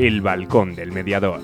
[0.00, 1.40] El Balcón del Mediador.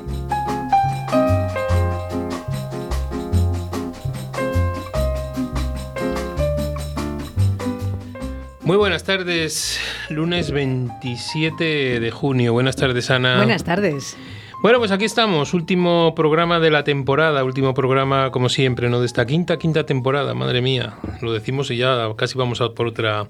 [8.63, 12.53] Muy buenas tardes, lunes 27 de junio.
[12.53, 13.39] Buenas tardes, Ana.
[13.39, 14.17] Buenas tardes.
[14.65, 18.99] Bueno, pues aquí estamos, último programa de la temporada, último programa como siempre, ¿no?
[18.99, 22.87] De esta quinta, quinta temporada, madre mía, lo decimos y ya casi vamos a por
[22.87, 23.27] otra,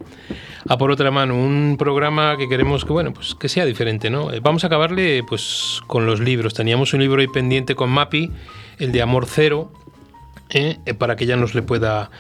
[0.69, 1.35] a por otra mano.
[1.35, 4.33] Un programa que queremos que, bueno, pues que sea diferente, ¿no?
[4.33, 6.55] Eh, vamos a acabarle, pues, con los libros.
[6.55, 8.31] Teníamos un libro ahí pendiente con Mapi,
[8.79, 9.73] el de Amor Cero,
[10.51, 10.79] ¿eh?
[10.87, 12.13] Eh, para que ya nos le pueda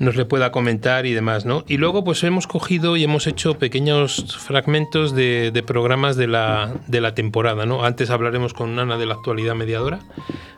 [0.00, 1.62] nos le pueda comentar y demás, ¿no?
[1.68, 7.66] Y luego pues hemos cogido y hemos hecho pequeños fragmentos de, programas de la, temporada,
[7.66, 7.84] ¿no?
[7.84, 10.00] Antes hablaremos con Ana de la actualidad mediadora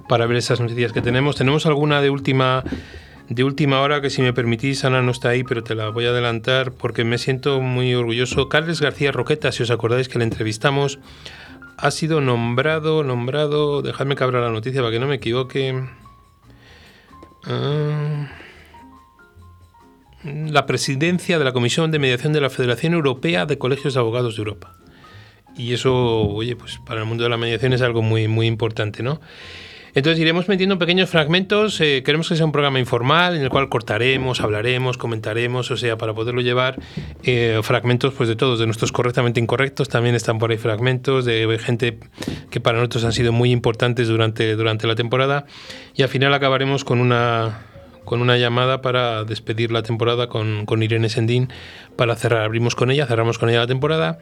[0.09, 1.35] para ver esas noticias que tenemos.
[1.35, 2.63] Tenemos alguna de última
[3.29, 6.07] de última hora que si me permitís Ana no está ahí, pero te la voy
[6.07, 8.49] a adelantar porque me siento muy orgulloso.
[8.49, 11.01] Carles García Roqueta, si os acordáis que le entrevistamos,
[11.79, 15.85] ha sido nombrado, nombrado, dejadme que abra la noticia para que no me equivoque.
[17.45, 18.29] Ah,
[20.25, 24.37] la presidencia de la Comisión de Mediación de la Federación Europea de Colegios de Abogados
[24.37, 24.75] de Europa.
[25.57, 29.03] Y eso, oye, pues para el mundo de la mediación es algo muy, muy importante,
[29.03, 29.21] ¿no?
[29.95, 31.79] Entonces iremos metiendo pequeños fragmentos.
[31.83, 35.99] Eh, queremos que sea un programa informal en el cual cortaremos, hablaremos, comentaremos, o sea,
[35.99, 36.81] para poderlo llevar
[37.25, 39.91] eh, fragmentos pues de todos, de nuestros correctamente incorrectos.
[39.91, 41.99] También están por ahí fragmentos de gente
[42.51, 45.45] que para nosotros han sido muy importantes durante, durante la temporada.
[45.95, 47.67] Y al final acabaremos con una
[48.05, 51.49] con una llamada para despedir la temporada con, con Irene Sendín
[51.97, 52.43] para cerrar.
[52.43, 54.19] Abrimos con ella, cerramos con ella la temporada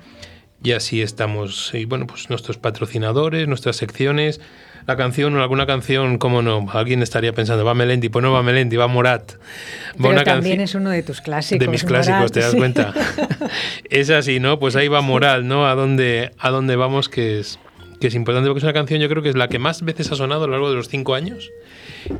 [0.62, 1.72] y así estamos.
[1.74, 4.40] Y bueno, pues nuestros patrocinadores, nuestras secciones,
[4.86, 8.42] la canción o alguna canción, cómo no, alguien estaría pensando, va Melendi, pues no va
[8.42, 9.32] Melendi, va Morat.
[9.32, 11.64] Va Pero también es uno de tus clásicos.
[11.64, 12.92] De mis clásicos, ¿te das cuenta?
[13.90, 14.58] es así, ¿no?
[14.58, 15.66] Pues ahí va Moral, ¿no?
[15.66, 17.58] A dónde, a dónde vamos, que es,
[18.00, 20.10] que es importante, porque es una canción, yo creo que es la que más veces
[20.12, 21.50] ha sonado a lo largo de los cinco años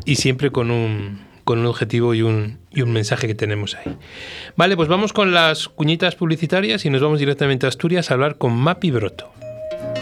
[0.04, 3.96] y siempre con un con un objetivo y un, y un mensaje que tenemos ahí.
[4.54, 8.38] Vale, pues vamos con las cuñitas publicitarias y nos vamos directamente a Asturias a hablar
[8.38, 9.32] con Mapi Broto.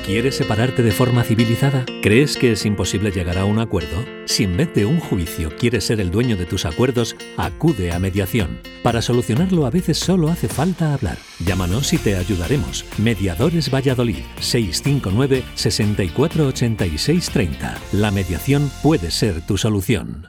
[0.05, 1.87] ¿Quieres separarte de forma civilizada?
[2.03, 4.05] ¿Crees que es imposible llegar a un acuerdo?
[4.27, 7.99] Si en vez de un juicio quieres ser el dueño de tus acuerdos, acude a
[7.99, 8.61] mediación.
[8.83, 11.17] Para solucionarlo a veces solo hace falta hablar.
[11.47, 12.85] Llámanos y te ayudaremos.
[12.99, 17.79] Mediadores Valladolid 659 648630.
[17.93, 20.29] La mediación puede ser tu solución.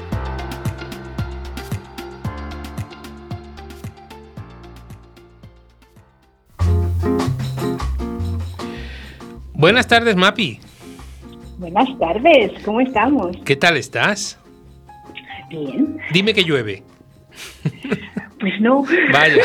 [9.61, 10.59] Buenas tardes, Mapi.
[11.59, 13.37] Buenas tardes, ¿cómo estamos?
[13.45, 14.39] ¿Qué tal estás?
[15.51, 15.99] Bien.
[16.11, 16.81] Dime que llueve.
[18.39, 18.83] Pues no.
[19.13, 19.43] Vaya.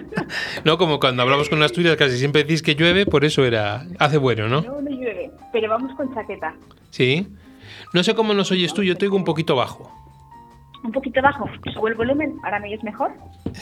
[0.66, 3.86] no, como cuando hablamos con Asturias casi siempre decís que llueve, por eso era.
[3.98, 4.60] Hace bueno, ¿no?
[4.60, 6.54] No, no llueve, pero vamos con chaqueta.
[6.90, 7.26] Sí.
[7.94, 9.90] No sé cómo nos oyes tú, yo te oigo un poquito bajo.
[10.84, 11.48] ¿Un poquito bajo?
[11.72, 12.36] ¿Sube el volumen?
[12.44, 13.10] ¿Ahora me oyes mejor?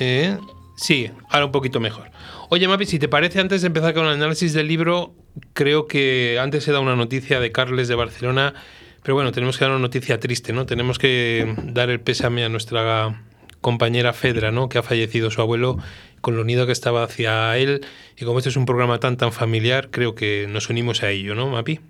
[0.01, 0.37] Eh,
[0.77, 2.11] sí, ahora un poquito mejor.
[2.51, 5.15] Oye, Mapi, si te parece, antes de empezar con el análisis del libro,
[5.53, 8.55] creo que antes he dado una noticia de Carles de Barcelona,
[9.03, 10.67] pero bueno, tenemos que dar una noticia triste, ¿no?
[10.67, 13.23] Tenemos que dar el pésame a nuestra
[13.61, 14.69] compañera Fedra, ¿no?
[14.69, 15.79] Que ha fallecido su abuelo
[16.21, 17.81] con lo unido que estaba hacia él.
[18.17, 21.35] Y como este es un programa tan tan familiar, creo que nos unimos a ello,
[21.35, 21.81] ¿no, Mapi?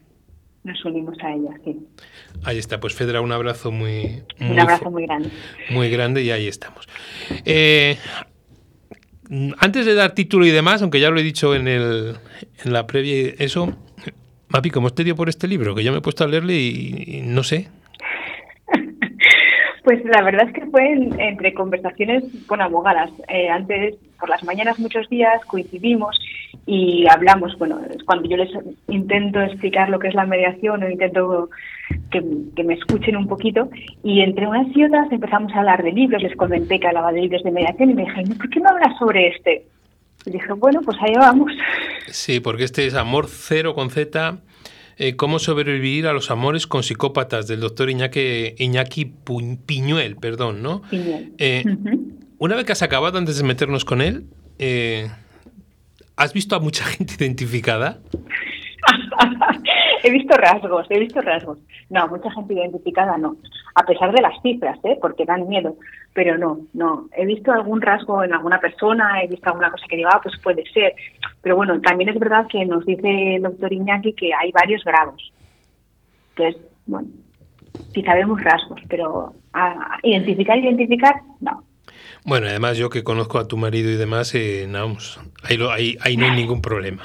[0.65, 1.77] Nos unimos a ella, sí.
[2.43, 4.23] Ahí está, pues Fedra, un abrazo muy...
[4.41, 5.29] un abrazo muy grande.
[5.71, 6.89] Muy grande y ahí estamos.
[7.45, 7.99] Eh,
[9.59, 12.17] antes de dar título y demás, aunque ya lo he dicho en, el,
[12.65, 13.75] en la previa, eso,
[14.49, 15.75] Mapi, ¿cómo te dio por este libro?
[15.75, 17.69] Que yo me he puesto a leerle y, no sé.
[19.83, 23.11] Pues la verdad es que fue entre conversaciones con abogadas.
[23.29, 26.19] Eh, antes, por las mañanas, muchos días coincidimos
[26.65, 27.59] y hablamos.
[27.59, 28.49] Bueno, cuando yo les
[28.89, 31.51] intento explicar lo que es la mediación o intento
[32.11, 32.21] que,
[32.63, 33.69] me escuchen un poquito.
[34.03, 37.23] Y entre unas y otras empezamos a hablar de libros, les comenté que hablaba de
[37.23, 39.67] libros de mediación y me dijeron, ¿por qué no hablas sobre este?
[40.27, 41.53] Y dije, bueno, pues ahí vamos.
[42.09, 44.39] Sí, porque este es Amor Cero con Z.
[44.97, 49.13] Eh, cómo sobrevivir a los amores con psicópatas del doctor Iñaki, Iñaki
[49.67, 50.83] Piñuel, perdón, ¿no?
[50.83, 51.33] Piñuel.
[51.39, 51.65] Eh,
[52.39, 54.25] una vez que has acabado, antes de meternos con él,
[54.59, 55.11] eh,
[56.17, 58.01] ¿has visto a mucha gente identificada?
[60.03, 61.59] he visto rasgos, he visto rasgos.
[61.91, 63.37] No, mucha gente identificada no,
[63.75, 64.99] a pesar de las cifras, ¿eh?
[65.01, 65.77] porque dan miedo,
[66.13, 67.09] pero no, no.
[67.17, 70.35] He visto algún rasgo en alguna persona, he visto alguna cosa que diga, ah, pues
[70.43, 70.95] puede ser.
[71.43, 75.33] Pero bueno, también es verdad que nos dice el doctor Iñaki que hay varios grados.
[76.37, 77.09] Entonces, bueno,
[77.93, 81.63] sí sabemos rasgos, pero a identificar, identificar, no.
[82.25, 86.25] Bueno, además yo que conozco a tu marido y demás, eh, vamos, ahí, ahí, no
[86.25, 87.03] hay ningún problema.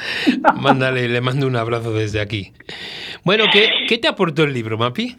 [0.60, 2.52] Mándale, le mando un abrazo desde aquí.
[3.24, 5.16] Bueno, ¿qué, ¿qué te aportó el libro, Mapi?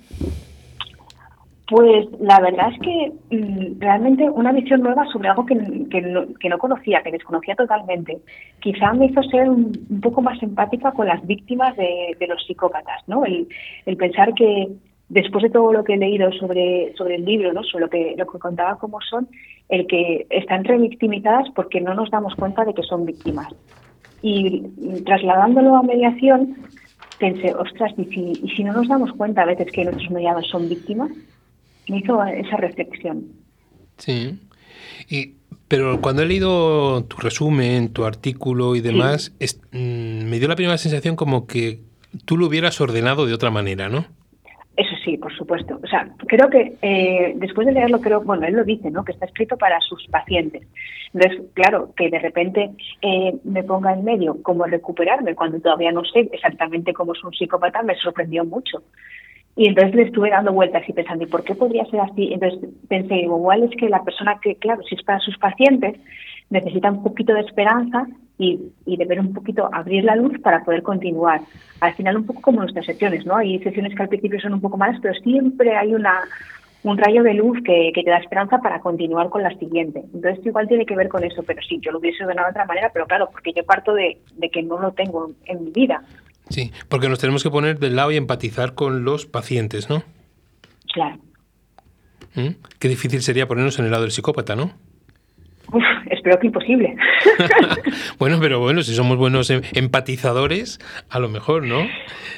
[1.70, 6.58] Pues la verdad es que mm, realmente una visión nueva sobre algo que, no, no,
[6.58, 8.18] conocía, que desconocía totalmente.
[8.60, 9.72] Quizá me hizo ser un,
[10.02, 13.24] poco más empática con las víctimas de, de los psicópatas, ¿no?
[13.24, 13.48] El,
[13.86, 14.68] el, pensar que
[15.10, 17.64] después de todo lo que he leído sobre, sobre el libro, ¿no?
[17.64, 19.28] sobre lo que, lo que contaba cómo son,
[19.68, 23.48] el que están revictimizadas porque no nos damos cuenta de que son víctimas.
[24.22, 24.64] Y
[25.06, 26.58] trasladándolo a mediación,
[27.20, 30.48] pensé, ostras, ¿y si, y si no nos damos cuenta a veces que nuestros mediados
[30.48, 31.12] son víctimas?
[31.88, 33.26] Me hizo esa reflexión.
[33.98, 34.40] Sí.
[35.10, 35.36] Y,
[35.68, 39.34] pero cuando he leído tu resumen, tu artículo y demás,
[39.72, 41.82] mm, me dio la primera sensación como que
[42.26, 44.06] tú lo hubieras ordenado de otra manera, ¿no?
[45.10, 45.80] Sí, por supuesto.
[45.84, 49.04] O sea, creo que eh, después de leerlo, creo, bueno, él lo dice, ¿no?
[49.04, 50.68] Que está escrito para sus pacientes.
[51.16, 52.70] Entonces, claro, que de repente
[53.02, 57.34] eh, me ponga en medio cómo recuperarme cuando todavía no sé exactamente cómo es un
[57.34, 58.84] psicópata, me sorprendió mucho.
[59.56, 62.32] Y entonces le estuve dando vueltas y pensando, ¿y por qué podría ser así?
[62.32, 66.00] Entonces pensé, igual es que la persona que, claro, si es para sus pacientes,
[66.52, 68.06] necesita un poquito de esperanza
[68.40, 71.42] y, y de ver un poquito, abrir la luz para poder continuar.
[71.82, 73.36] Al final, un poco como nuestras sesiones, ¿no?
[73.36, 76.22] Hay sesiones que al principio son un poco malas, pero siempre hay una
[76.82, 80.02] un rayo de luz que, que, te da esperanza para continuar con la siguiente.
[80.14, 82.66] Entonces, igual tiene que ver con eso, pero sí, yo lo hubiese ordenado de otra
[82.66, 86.02] manera, pero claro, porque yo parto de, de que no lo tengo en mi vida.
[86.50, 90.04] Sí, porque nos tenemos que poner del lado y empatizar con los pacientes, ¿no?
[90.94, 91.18] Claro.
[92.36, 92.56] ¿Mm?
[92.80, 94.72] Qué difícil sería ponernos en el lado del psicópata, ¿no?
[95.71, 96.95] Uf, espero que imposible.
[98.19, 100.80] bueno, pero bueno, si somos buenos em, empatizadores,
[101.10, 101.88] a lo mejor, ¿no?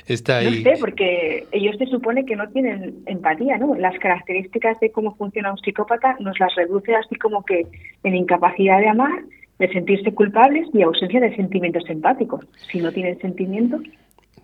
[0.08, 0.64] Está ahí.
[0.64, 3.76] No sé, porque ellos se supone que no tienen empatía, ¿no?
[3.76, 7.66] Las características de cómo funciona un psicópata nos las reduce así como que
[8.04, 9.24] en incapacidad de amar,
[9.60, 12.46] de sentirse culpables y ausencia de sentimientos empáticos.
[12.72, 13.82] Si no tienen sentimientos,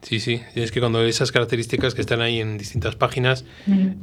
[0.02, 3.46] Sí, sí, es que cuando esas características que están ahí en distintas páginas,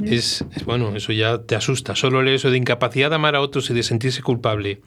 [0.04, 1.94] es, bueno, eso ya te asusta.
[1.94, 4.80] Solo lees eso de incapacidad de amar a otros y de sentirse culpable.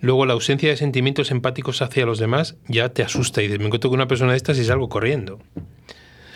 [0.00, 3.90] Luego la ausencia de sentimientos empáticos hacia los demás ya te asusta y me encuentro
[3.90, 5.40] con una persona de estas y salgo corriendo.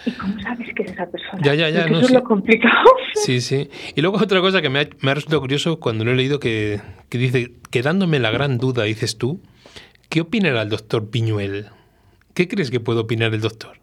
[0.06, 1.42] ¿Y cómo sabes que es esa persona?
[1.42, 1.84] Ya, ya, ya.
[1.84, 2.74] eso es lo complicado.
[3.14, 3.68] Sí, sí.
[3.96, 6.38] Y luego otra cosa que me ha, me ha resultado curioso cuando lo he leído
[6.38, 9.42] que, que dice, quedándome la gran duda, dices tú,
[10.08, 11.66] ¿qué opinará el doctor Piñuel?
[12.32, 13.80] ¿Qué crees que puede opinar el doctor?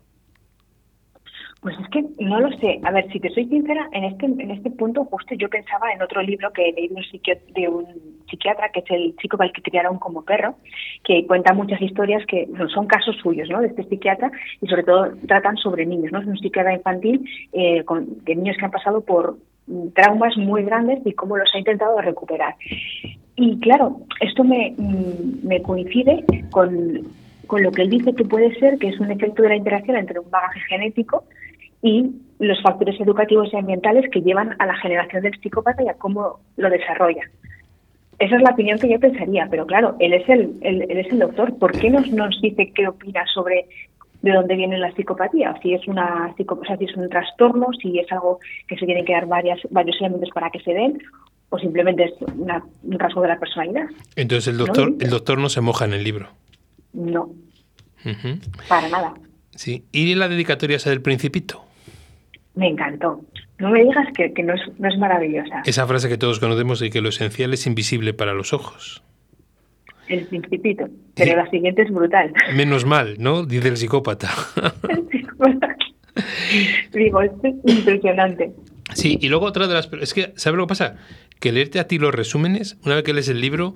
[1.66, 2.80] Pues es que no lo sé.
[2.84, 6.00] A ver, si te soy sincera, en este en este punto justo yo pensaba en
[6.00, 7.86] otro libro que leí de un, de un
[8.30, 10.58] psiquiatra, que es el chico al que criaron como perro,
[11.04, 13.62] que cuenta muchas historias que son casos suyos, ¿no?
[13.62, 14.32] De este psiquiatra
[14.62, 16.20] y sobre todo tratan sobre niños, ¿no?
[16.20, 17.84] Es un psiquiatra infantil eh,
[18.26, 19.36] de niños que han pasado por
[19.96, 22.54] traumas muy grandes y cómo los ha intentado recuperar.
[23.38, 27.08] Y claro, esto me, mm, me coincide con,
[27.48, 29.98] con lo que él dice que puede ser, que es un efecto de la interacción
[29.98, 31.24] entre un bagaje genético
[31.86, 35.94] y los factores educativos y ambientales que llevan a la generación del psicópata y a
[35.94, 37.22] cómo lo desarrolla.
[38.18, 41.20] Esa es la opinión que yo pensaría, pero claro, él es el, él, es el
[41.20, 41.56] doctor.
[41.60, 43.68] ¿Por qué nos, nos dice qué opina sobre
[44.24, 45.56] de dónde viene la psicopatía?
[45.62, 46.46] Si es una si
[46.86, 50.50] es un trastorno, si es algo que se tienen que dar varias, varios elementos para
[50.50, 50.98] que se den,
[51.50, 53.86] o simplemente es un rasgo de la personalidad.
[54.16, 56.30] Entonces el doctor, el doctor no se moja en el libro.
[56.94, 57.30] No.
[58.68, 59.14] Para nada.
[59.52, 59.84] Sí.
[59.92, 61.66] ¿Y la dedicatoria esa del principito?
[62.56, 63.22] Me encantó.
[63.60, 65.62] No me digas que, no, es, no, es, maravillosa.
[65.66, 69.02] Esa frase que todos conocemos de que lo esencial es invisible para los ojos.
[70.08, 70.88] El principito.
[71.16, 72.34] Pero la siguiente es brutal.
[72.56, 73.46] Menos mal, ¿no?
[73.46, 74.30] Dice el psicópata.
[74.90, 75.76] el psicópata.
[76.94, 77.32] Digo, es
[77.66, 78.52] impresionante.
[78.94, 79.90] Sí, y luego otra de las...
[80.02, 80.98] Es que, ¿sabes lo que pasa?
[81.40, 83.76] Que leerte a ti los resúmenes, una vez que lees el libro,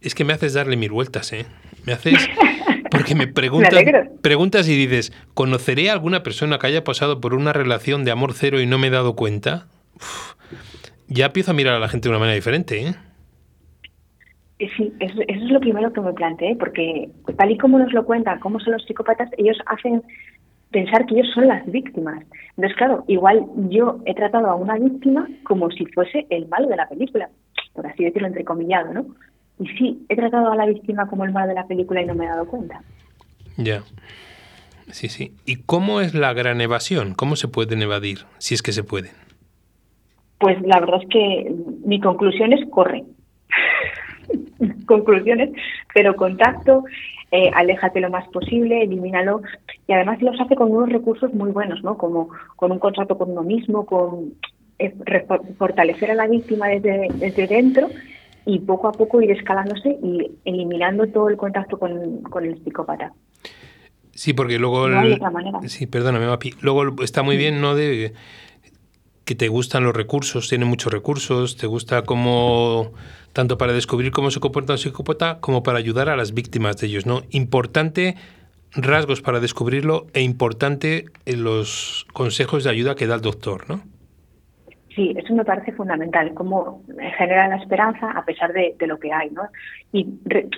[0.00, 1.46] es que me haces darle mil vueltas, ¿eh?
[1.86, 2.28] Me haces...
[2.90, 3.84] Porque me preguntas,
[4.22, 8.32] preguntas y dices, ¿conoceré a alguna persona que haya pasado por una relación de amor
[8.34, 9.66] cero y no me he dado cuenta?
[11.08, 12.94] ya empiezo a mirar a la gente de una manera diferente, ¿eh?
[14.76, 18.40] sí, eso, es lo primero que me planteé, porque tal y como nos lo cuentan,
[18.40, 20.02] cómo son los psicópatas, ellos hacen
[20.70, 22.24] pensar que ellos son las víctimas.
[22.50, 26.76] Entonces, claro, igual yo he tratado a una víctima como si fuese el malo de
[26.76, 27.30] la película,
[27.72, 29.06] por así decirlo entrecomillado, ¿no?
[29.60, 32.14] Y sí, he tratado a la víctima como el malo de la película y no
[32.14, 32.80] me he dado cuenta.
[33.56, 33.82] Ya.
[34.90, 35.32] Sí, sí.
[35.44, 37.14] ¿Y cómo es la gran evasión?
[37.14, 39.12] ¿Cómo se pueden evadir, si es que se pueden?
[40.38, 41.52] Pues la verdad es que
[41.84, 43.04] mi conclusión es corre.
[44.86, 45.50] Conclusiones,
[45.92, 46.84] pero contacto,
[47.30, 49.42] eh, aléjate lo más posible, elimínalo.
[49.86, 51.98] Y además los hace con unos recursos muy buenos, ¿no?
[51.98, 54.34] Como con un contrato con uno mismo, con
[54.78, 54.94] eh,
[55.58, 57.88] fortalecer a la víctima desde, desde dentro
[58.48, 63.12] y poco a poco ir escalándose y eliminando todo el contacto con, con el psicópata.
[64.14, 64.86] Sí, porque luego...
[65.66, 66.54] Sí, perdóname, Mapi.
[66.62, 67.74] Luego está muy bien, ¿no?
[67.74, 68.14] De
[69.26, 72.92] que te gustan los recursos, tiene muchos recursos, te gusta como
[73.34, 76.86] tanto para descubrir cómo se comporta un psicópata como para ayudar a las víctimas de
[76.86, 77.20] ellos, ¿no?
[77.28, 78.16] Importante
[78.72, 83.82] rasgos para descubrirlo e importante los consejos de ayuda que da el doctor, ¿no?
[84.98, 86.82] Sí, eso me parece fundamental, cómo
[87.18, 89.42] genera la esperanza a pesar de, lo que hay, ¿no?
[89.92, 90.08] Y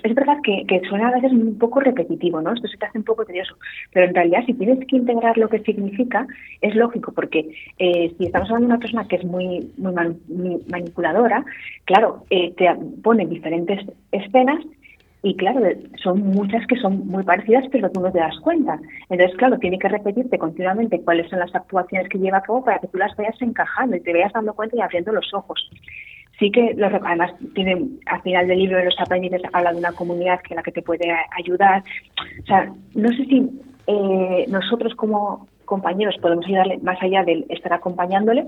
[0.01, 2.51] es verdad que, suena a veces un poco repetitivo, ¿no?
[2.51, 3.55] Esto se te hace un poco tedioso,
[3.93, 6.25] pero en realidad si tienes que integrar lo que significa,
[6.59, 11.45] es lógico, porque eh, si estamos hablando de una persona que es muy, muy, manipuladora,
[11.85, 12.67] claro, eh, te
[13.03, 14.65] pone diferentes escenas
[15.23, 15.61] y claro,
[16.01, 18.79] son muchas que son muy parecidas, pero tú no te das cuenta.
[19.07, 22.79] Entonces, claro, tiene que repetirte continuamente cuáles son las actuaciones que lleva a cabo para
[22.79, 25.69] que tú las vayas encajando y te vayas dando cuenta y abriendo los ojos.
[26.39, 30.41] Sí que, además, tiene, al final del libro de los aprendices habla de una comunidad
[30.41, 31.05] que la que te puede
[31.37, 31.83] ayudar.
[32.41, 33.47] O sea, no sé si
[33.85, 38.47] eh, nosotros como compañeros podemos ayudarle más allá de estar acompañándole,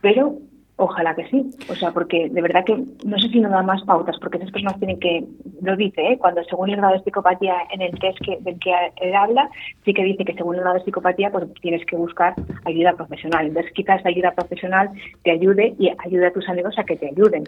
[0.00, 0.38] pero
[0.82, 3.82] Ojalá que sí, o sea, porque de verdad que no sé si no da más
[3.82, 5.26] pautas, porque esas personas tienen que,
[5.60, 6.16] lo dice, ¿eh?
[6.18, 8.72] cuando según el grado de psicopatía en el test que, del que
[9.02, 9.50] él habla,
[9.84, 12.34] sí que dice que según el grado de psicopatía, pues tienes que buscar
[12.64, 13.48] ayuda profesional.
[13.48, 14.88] Entonces, quizás ayuda profesional
[15.22, 17.44] te ayude y ayude a tus amigos a que te ayuden.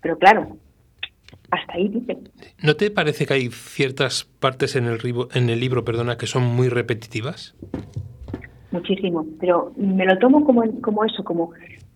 [0.00, 0.48] Pero claro,
[1.52, 2.18] hasta ahí dice.
[2.64, 4.98] ¿No te parece que hay ciertas partes en el,
[5.34, 7.54] en el libro perdona, que son muy repetitivas?
[8.72, 11.52] Muchísimo, pero me lo tomo como, como eso, como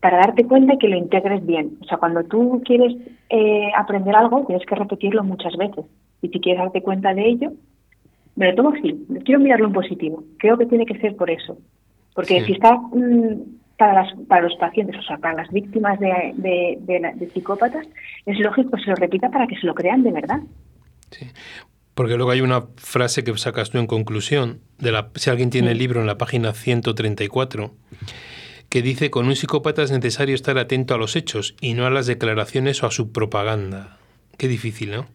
[0.06, 1.78] para darte cuenta y que lo integres bien.
[1.80, 2.94] O sea, cuando tú quieres
[3.28, 5.84] eh, aprender algo, tienes que repetirlo muchas veces.
[6.22, 7.52] Y si quieres darte cuenta de ello,
[8.36, 9.04] me lo tomo así.
[9.24, 10.22] Quiero mirarlo en positivo.
[10.38, 11.58] Creo que tiene que ser por eso.
[12.14, 16.34] Porque si está mm, para, las, para los pacientes, o sea, para las víctimas de,
[16.36, 17.84] de, psicópatas,
[18.26, 20.38] es lógico que se lo repita para que se lo crean de verdad.
[21.10, 21.26] Sí.
[21.94, 25.72] Porque luego hay una frase que sacas tú en conclusión, de la, si alguien tiene
[25.72, 27.72] el libro en la página 134,
[28.76, 31.90] que dice con un psicópata es necesario estar atento a los hechos y no a
[31.90, 33.96] las declaraciones o a su propaganda.
[34.36, 35.06] Qué difícil, ¿no?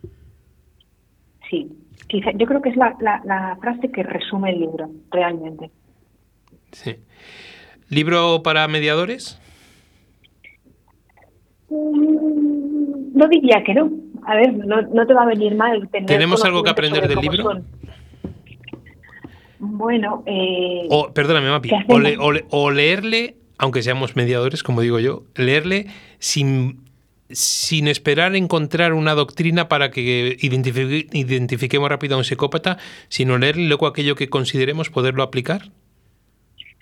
[1.47, 1.71] Sí,
[2.09, 5.69] yo creo que es la, frase que resume el libro, realmente.
[6.71, 6.95] Sí.
[7.89, 9.39] ¿Libro para mediadores?
[11.69, 13.91] Mm, no diría que no.
[14.25, 17.61] A ver, no, te va a venir mal tener ¿Tenemos algo que aprender del libro?
[19.59, 21.69] Bueno, eh, o, perdóname, Mapi,
[22.49, 25.85] o, leerle aunque seamos mediadores, como digo yo, leerle
[26.17, 26.79] sin,
[27.29, 33.85] sin esperar encontrar una doctrina para que identifiquemos rápido a un psicópata, sino leerle luego
[33.85, 35.69] aquello que consideremos poderlo aplicar?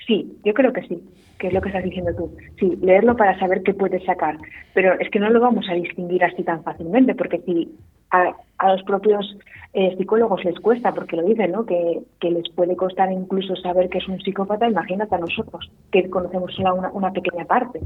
[0.08, 1.04] Sí, yo creo que sí,
[1.40, 2.36] que es lo que estás diciendo tú.
[2.60, 4.38] Sí, leerlo para saber qué puedes sacar.
[4.74, 7.72] Pero es que no lo vamos a distinguir así tan fácilmente, porque si
[8.12, 8.36] a,
[8.68, 9.38] los propios
[9.74, 11.66] eh, psicólogos les cuesta, porque lo dicen, ¿no?
[11.66, 16.54] Que, les puede costar incluso saber que es un psicópata, imagínate a nosotros, que conocemos
[16.54, 17.80] solo una, pequeña parte.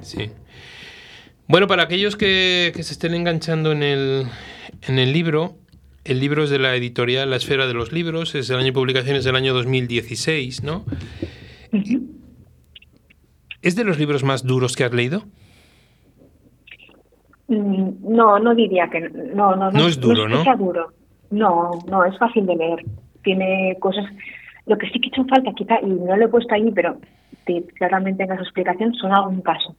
[0.00, 0.32] Sí.
[1.46, 4.24] Bueno, para aquellos que, se estén enganchando en el,
[4.88, 5.54] en el libro,
[6.04, 8.72] el libro es de la editorial La Esfera de los Libros, es el año de
[8.72, 10.84] publicaciones del año 2016, ¿no?
[13.64, 15.22] ¿Es de los libros más duros que has leído?
[17.48, 20.42] Mm, no, no diría que no, no, no, es duro, ¿no?
[20.42, 20.92] Es duro.
[21.30, 22.84] No, no, es fácil de leer.
[23.22, 24.04] Tiene cosas.
[24.66, 26.98] Lo que sí que hecho falta, quizá, y no lo he puesto ahí, pero
[27.78, 29.74] claramente en su explicación, son algún caso.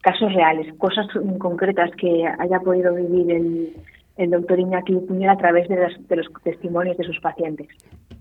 [0.00, 1.06] Casos reales, cosas
[1.38, 3.76] concretas que haya podido vivir el,
[4.16, 7.68] el doctor Iñaki Puñera a través de, de los testimonios de sus pacientes.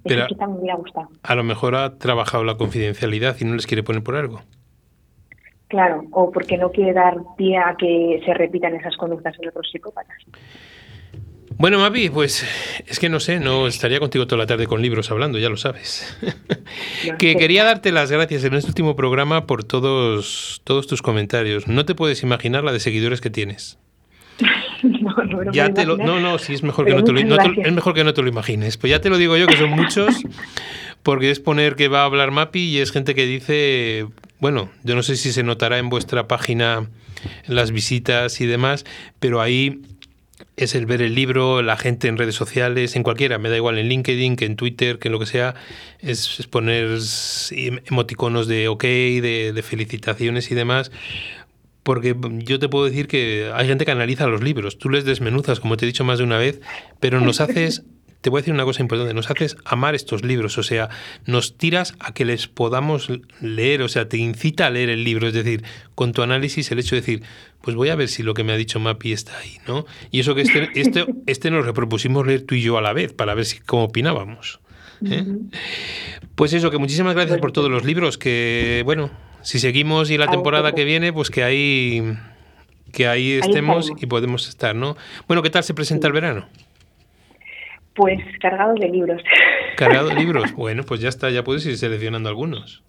[0.03, 1.07] Eso quizá me hubiera gustado.
[1.23, 4.41] A lo mejor ha trabajado la confidencialidad y no les quiere poner por algo.
[5.69, 9.69] Claro, o porque no quiere dar pie a que se repitan esas conductas en otros
[9.71, 10.17] psicópatas.
[11.59, 12.43] Bueno, Mapi, pues
[12.87, 15.57] es que no sé, no estaría contigo toda la tarde con libros hablando, ya lo
[15.57, 16.17] sabes.
[17.19, 21.67] que quería darte las gracias en este último programa por todos, todos tus comentarios.
[21.67, 23.77] No te puedes imaginar la de seguidores que tienes.
[24.83, 27.73] no, no, ya te lo, no, no, sí es mejor, que no te lo, es
[27.73, 28.77] mejor que no te lo imagines.
[28.77, 30.23] Pues ya te lo digo yo, que son muchos,
[31.03, 34.07] porque es poner que va a hablar Mapi y es gente que dice,
[34.39, 36.89] bueno, yo no sé si se notará en vuestra página
[37.47, 38.85] en las visitas y demás,
[39.19, 39.81] pero ahí
[40.55, 43.77] es el ver el libro, la gente en redes sociales, en cualquiera, me da igual
[43.77, 45.55] en LinkedIn, que en Twitter, que en lo que sea,
[45.99, 46.99] es, poner
[47.51, 50.91] emoticonos de ok, de, de, felicitaciones y demás.
[51.83, 55.59] Porque yo te puedo decir que hay gente que analiza los libros, tú les desmenuzas,
[55.59, 56.59] como te he dicho más de una vez,
[56.99, 57.83] pero nos haces
[58.21, 60.89] te voy a decir una cosa importante, nos haces amar estos libros, o sea,
[61.25, 63.09] nos tiras a que les podamos
[63.39, 65.63] leer, o sea, te incita a leer el libro, es decir,
[65.95, 67.23] con tu análisis el hecho de decir,
[67.61, 69.85] pues voy a ver si lo que me ha dicho Mapi está ahí, ¿no?
[70.11, 73.13] Y eso que este, este, este nos repropusimos leer tú y yo a la vez,
[73.13, 74.59] para ver si, cómo opinábamos.
[75.05, 75.25] ¿eh?
[76.35, 79.11] Pues eso, que muchísimas gracias por todos los libros, que bueno,
[79.43, 82.03] si seguimos y la temporada que viene, pues que ahí
[82.91, 84.97] que ahí estemos y podemos estar, ¿no?
[85.27, 86.47] Bueno, ¿qué tal se presenta el verano?
[87.95, 89.21] Pues cargado de libros.
[89.75, 90.53] Cargado de libros.
[90.53, 92.83] Bueno, pues ya está, ya puedes ir seleccionando algunos.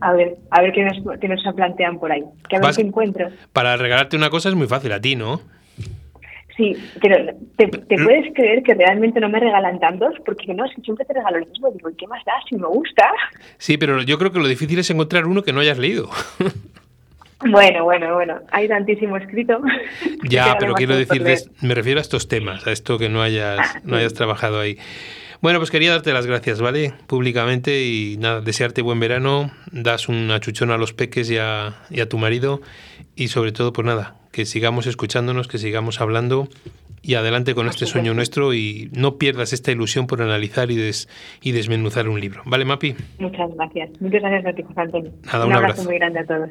[0.00, 2.22] A ver, a ver qué nos, qué nos plantean por ahí.
[2.48, 3.28] Que a ver qué encuentro.
[3.52, 5.40] Para regalarte una cosa es muy fácil a ti, ¿no?
[6.58, 7.16] Sí, pero
[7.56, 10.14] ¿te, puedes creer que realmente no me regalan tantos?
[10.26, 11.70] Porque no, es que siempre te regalo lo mismo.
[11.70, 13.08] Digo, ¿y qué más da si me gusta?
[13.58, 16.10] Sí, pero yo creo que lo difícil es encontrar uno que no hayas leído.
[17.40, 19.60] Bueno, bueno, bueno, hay tantísimo escrito.
[20.28, 21.22] Ya, pero quiero decir,
[21.62, 24.76] me refiero a estos temas, a esto que no hayas, no hayas trabajado ahí.
[25.40, 26.94] Bueno, pues quería darte las gracias, ¿vale?
[27.06, 32.00] Públicamente y nada, desearte buen verano, das un achuchón a los peques y a, y
[32.00, 32.60] a tu marido
[33.14, 36.48] y sobre todo, pues nada, que sigamos escuchándonos, que sigamos hablando
[37.02, 41.08] y adelante con este sueño nuestro y no pierdas esta ilusión por analizar y, des,
[41.40, 42.42] y desmenuzar un libro.
[42.44, 42.96] ¿Vale, Mapi?
[43.18, 43.90] Muchas gracias.
[44.00, 45.12] Muchas gracias a ti, José Antonio.
[45.24, 46.50] Nada, un, abrazo muy grande a todos.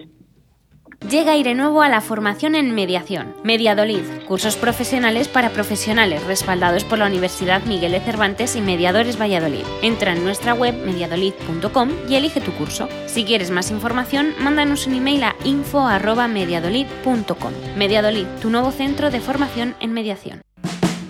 [1.06, 3.34] Llega Aire Nuevo a la formación en mediación.
[3.44, 9.64] Mediadolid, cursos profesionales para profesionales respaldados por la Universidad Miguel de Cervantes y Mediadores Valladolid.
[9.82, 12.90] Entra en nuestra web mediadolid.com y elige tu curso.
[13.06, 17.54] Si quieres más información, mándanos un email a info@mediadolid.com.
[17.78, 20.42] Mediadolid, tu nuevo centro de formación en mediación.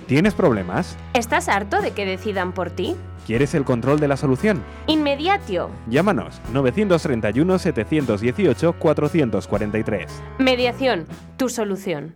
[0.06, 0.96] ¿Tienes problemas?
[1.14, 2.96] ¿Estás harto de que decidan por ti?
[3.28, 4.64] ¿Quieres el control de la solución?
[4.88, 5.70] Inmediatio.
[5.90, 10.24] Llámanos 931 718 443.
[10.40, 12.16] Mediación, tu solución.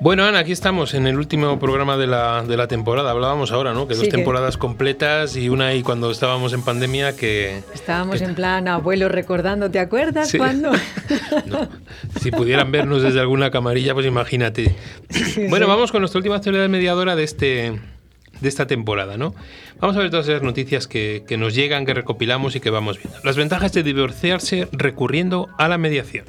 [0.00, 3.10] Bueno, Ana, aquí estamos en el último programa de la, de la temporada.
[3.10, 3.88] Hablábamos ahora, ¿no?
[3.88, 7.64] Que dos temporadas completas y una ahí cuando estábamos en pandemia que...
[7.74, 10.70] Estábamos en plan abuelo recordando, ¿te acuerdas cuando?
[12.20, 14.76] Si pudieran vernos desde alguna camarilla, pues imagínate.
[15.48, 17.80] bueno, vamos con nuestra última actualidad mediadora de este
[18.40, 19.34] de esta temporada, ¿no?
[19.80, 22.98] Vamos a ver todas esas noticias que, que nos llegan, que recopilamos y que vamos
[22.98, 23.18] viendo.
[23.24, 26.24] Las ventajas de divorciarse recurriendo a la mediación.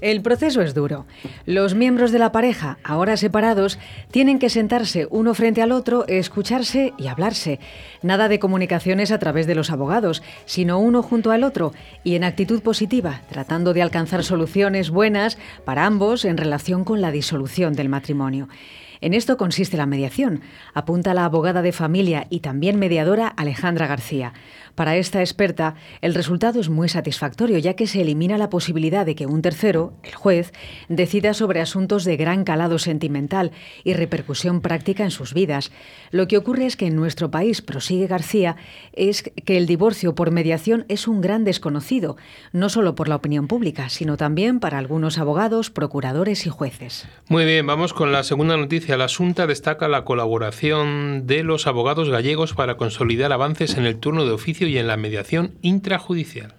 [0.00, 1.04] El proceso es duro.
[1.44, 3.78] Los miembros de la pareja, ahora separados,
[4.10, 7.60] tienen que sentarse uno frente al otro, escucharse y hablarse.
[8.02, 12.24] Nada de comunicaciones a través de los abogados, sino uno junto al otro y en
[12.24, 17.90] actitud positiva, tratando de alcanzar soluciones buenas para ambos en relación con la disolución del
[17.90, 18.48] matrimonio.
[19.02, 20.42] En esto consiste la mediación,
[20.74, 24.34] apunta la abogada de familia y también mediadora Alejandra García.
[24.74, 29.14] Para esta experta, el resultado es muy satisfactorio, ya que se elimina la posibilidad de
[29.14, 30.52] que un tercero, el juez,
[30.88, 33.52] decida sobre asuntos de gran calado sentimental
[33.84, 35.70] y repercusión práctica en sus vidas.
[36.10, 38.56] Lo que ocurre es que en nuestro país, prosigue García,
[38.92, 42.16] es que el divorcio por mediación es un gran desconocido,
[42.52, 47.06] no solo por la opinión pública, sino también para algunos abogados, procuradores y jueces.
[47.28, 48.96] Muy bien, vamos con la segunda noticia.
[48.96, 54.24] La Asunta destaca la colaboración de los abogados gallegos para consolidar avances en el turno
[54.24, 56.54] de oficio y en la mediación intrajudicial.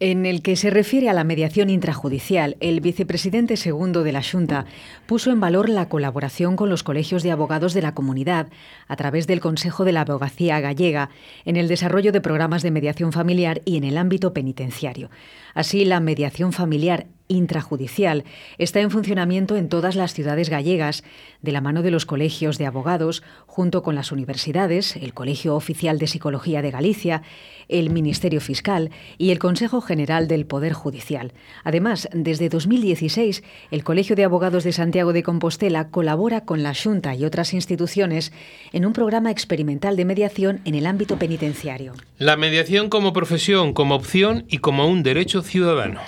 [0.00, 4.64] En el que se refiere a la mediación intrajudicial, el vicepresidente segundo de la Junta
[5.06, 8.46] puso en valor la colaboración con los colegios de abogados de la comunidad
[8.86, 11.10] a través del Consejo de la Abogacía Gallega
[11.44, 15.10] en el desarrollo de programas de mediación familiar y en el ámbito penitenciario.
[15.52, 18.24] Así, la mediación familiar intrajudicial
[18.58, 21.04] está en funcionamiento en todas las ciudades gallegas,
[21.42, 25.98] de la mano de los colegios de abogados, junto con las universidades, el Colegio Oficial
[25.98, 27.22] de Psicología de Galicia,
[27.68, 31.32] el Ministerio Fiscal y el Consejo General del Poder Judicial.
[31.64, 37.14] Además, desde 2016, el Colegio de Abogados de Santiago de Compostela colabora con la Junta
[37.14, 38.32] y otras instituciones
[38.72, 41.92] en un programa experimental de mediación en el ámbito penitenciario.
[42.16, 46.00] La mediación como profesión, como opción y como un derecho ciudadano.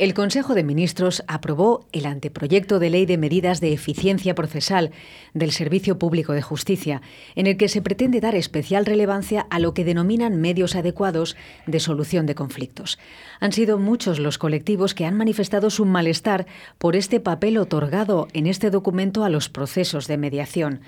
[0.00, 4.92] El Consejo de Ministros aprobó el anteproyecto de ley de medidas de eficiencia procesal
[5.34, 7.02] del Servicio Público de Justicia,
[7.34, 11.36] en el que se pretende dar especial relevancia a lo que denominan medios adecuados
[11.66, 12.98] de solución de conflictos.
[13.40, 16.46] Han sido muchos los colectivos que han manifestado su malestar
[16.78, 20.80] por este papel otorgado en este documento a los procesos de mediación.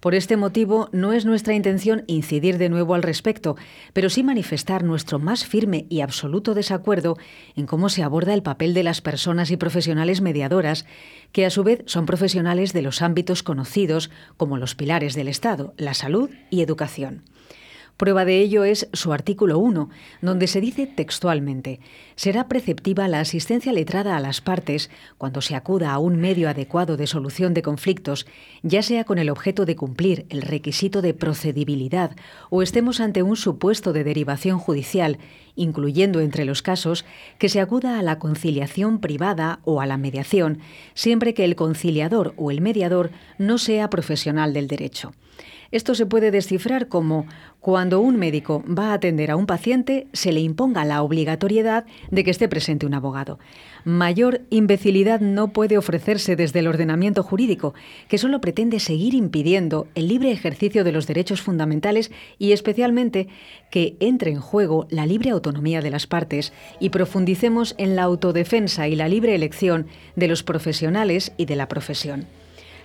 [0.00, 3.56] Por este motivo, no es nuestra intención incidir de nuevo al respecto,
[3.92, 7.18] pero sí manifestar nuestro más firme y absoluto desacuerdo
[7.54, 10.86] en cómo se aborda el papel de las personas y profesionales mediadoras,
[11.32, 15.74] que a su vez son profesionales de los ámbitos conocidos como los pilares del Estado,
[15.76, 17.22] la salud y educación.
[18.00, 19.90] Prueba de ello es su artículo 1,
[20.22, 21.80] donde se dice textualmente,
[22.16, 26.96] será preceptiva la asistencia letrada a las partes cuando se acuda a un medio adecuado
[26.96, 28.26] de solución de conflictos,
[28.62, 32.16] ya sea con el objeto de cumplir el requisito de procedibilidad
[32.48, 35.18] o estemos ante un supuesto de derivación judicial,
[35.54, 37.04] incluyendo entre los casos
[37.36, 40.60] que se acuda a la conciliación privada o a la mediación,
[40.94, 45.12] siempre que el conciliador o el mediador no sea profesional del derecho.
[45.72, 47.26] Esto se puede descifrar como
[47.60, 52.24] cuando un médico va a atender a un paciente, se le imponga la obligatoriedad de
[52.24, 53.38] que esté presente un abogado.
[53.84, 57.74] Mayor imbecilidad no puede ofrecerse desde el ordenamiento jurídico,
[58.08, 63.28] que solo pretende seguir impidiendo el libre ejercicio de los derechos fundamentales y especialmente
[63.70, 68.88] que entre en juego la libre autonomía de las partes y profundicemos en la autodefensa
[68.88, 72.26] y la libre elección de los profesionales y de la profesión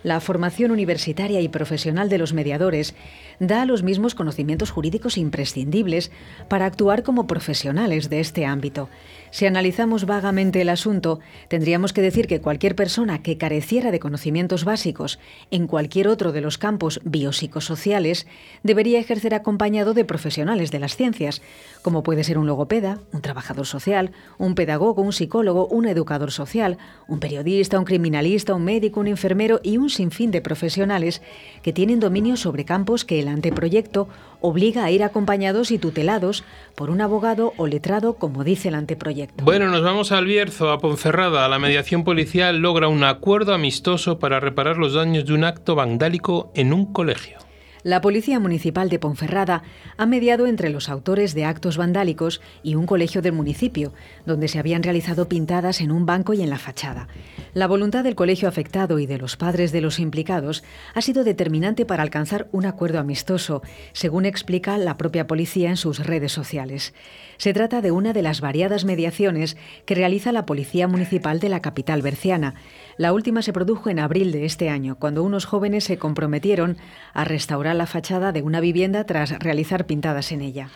[0.06, 2.94] la formación universitaria y profesional de los mediadores
[3.40, 6.12] da los mismos conocimientos jurídicos imprescindibles
[6.48, 8.88] para actuar como profesionales de este ámbito.
[9.36, 11.20] Si analizamos vagamente el asunto,
[11.50, 15.20] tendríamos que decir que cualquier persona que careciera de conocimientos básicos
[15.52, 18.28] en cualquier otro de los campos biopsicosociales
[18.64, 21.42] debería ejercer acompañado de profesionales de las ciencias,
[21.82, 26.78] como puede ser un logopeda, un trabajador social, un pedagogo, un psicólogo, un educador social,
[27.10, 31.22] un periodista, un criminalista, un médico, un enfermero y un sinfín de profesionales
[31.62, 34.08] que tienen dominio sobre campos que el anteproyecto
[34.46, 36.44] obliga a ir acompañados y tutelados
[36.76, 39.44] por un abogado o letrado, como dice el anteproyecto.
[39.44, 41.48] Bueno, nos vamos al Bierzo, a Ponferrada.
[41.48, 46.52] La mediación policial logra un acuerdo amistoso para reparar los daños de un acto vandálico
[46.56, 47.45] en un colegio.
[47.86, 49.62] La Policía Municipal de Ponferrada
[49.96, 53.94] ha mediado entre los autores de actos vandálicos y un colegio del municipio,
[54.26, 57.08] donde se habían realizado pintadas en un banco y en la fachada.
[57.54, 60.64] La voluntad del colegio afectado y de los padres de los implicados
[60.96, 63.62] ha sido determinante para alcanzar un acuerdo amistoso,
[63.94, 66.96] según explica la propia policía en sus redes sociales.
[67.38, 71.62] Se trata de una de las variadas mediaciones que realiza la Policía Municipal de la
[71.62, 72.56] capital berciana.
[72.98, 76.78] La última se produjo en abril de este año, cuando unos jóvenes se comprometieron
[77.14, 80.70] a restaurar la fachada de una vivienda tras realizar pintadas en ella.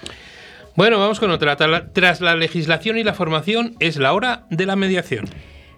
[0.76, 1.58] Bueno, vamos con otra.
[1.58, 5.26] Tras la legislación y la formación es la hora de la mediación.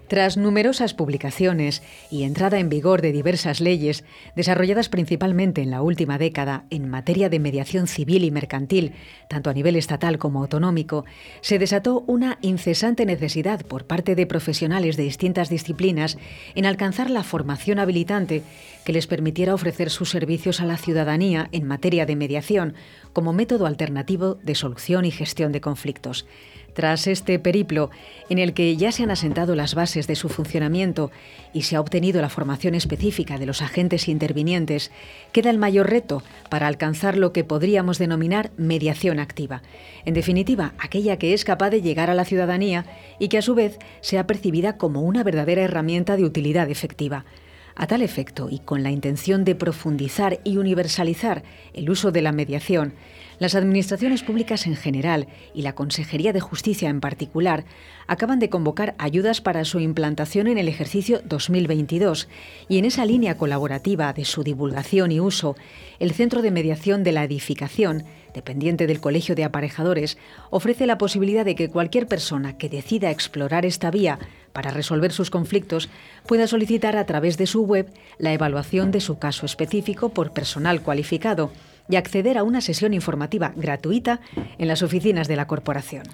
[0.08, 4.04] Tras numerosas publicaciones y entrada en vigor de diversas leyes,
[4.36, 8.92] desarrolladas principalmente en la última década en materia de mediación civil y mercantil,
[9.28, 11.06] tanto a nivel estatal como autonómico,
[11.40, 16.18] se desató una incesante necesidad por parte de profesionales de distintas disciplinas
[16.54, 18.42] en alcanzar la formación habilitante
[18.84, 22.74] que les permitiera ofrecer sus servicios a la ciudadanía en materia de mediación
[23.14, 26.26] como método alternativo de solución y gestión de conflictos.
[26.74, 27.90] Tras este periplo,
[28.30, 31.10] en el que ya se han asentado las bases de su funcionamiento
[31.52, 34.90] y se ha obtenido la formación específica de los agentes intervinientes,
[35.32, 39.62] queda el mayor reto para alcanzar lo que podríamos denominar mediación activa.
[40.06, 42.86] En definitiva, aquella que es capaz de llegar a la ciudadanía
[43.18, 47.26] y que a su vez sea percibida como una verdadera herramienta de utilidad efectiva.
[47.74, 52.32] A tal efecto, y con la intención de profundizar y universalizar el uso de la
[52.32, 52.94] mediación,
[53.42, 57.64] las administraciones públicas en general y la Consejería de Justicia en particular
[58.06, 62.28] acaban de convocar ayudas para su implantación en el ejercicio 2022
[62.68, 65.56] y en esa línea colaborativa de su divulgación y uso,
[65.98, 70.18] el Centro de Mediación de la Edificación, dependiente del Colegio de Aparejadores,
[70.50, 74.20] ofrece la posibilidad de que cualquier persona que decida explorar esta vía
[74.52, 75.88] para resolver sus conflictos
[76.28, 80.80] pueda solicitar a través de su web la evaluación de su caso específico por personal
[80.80, 81.50] cualificado
[81.88, 84.20] y acceder a una sesión informativa gratuita
[84.58, 86.04] en las oficinas de la corporación.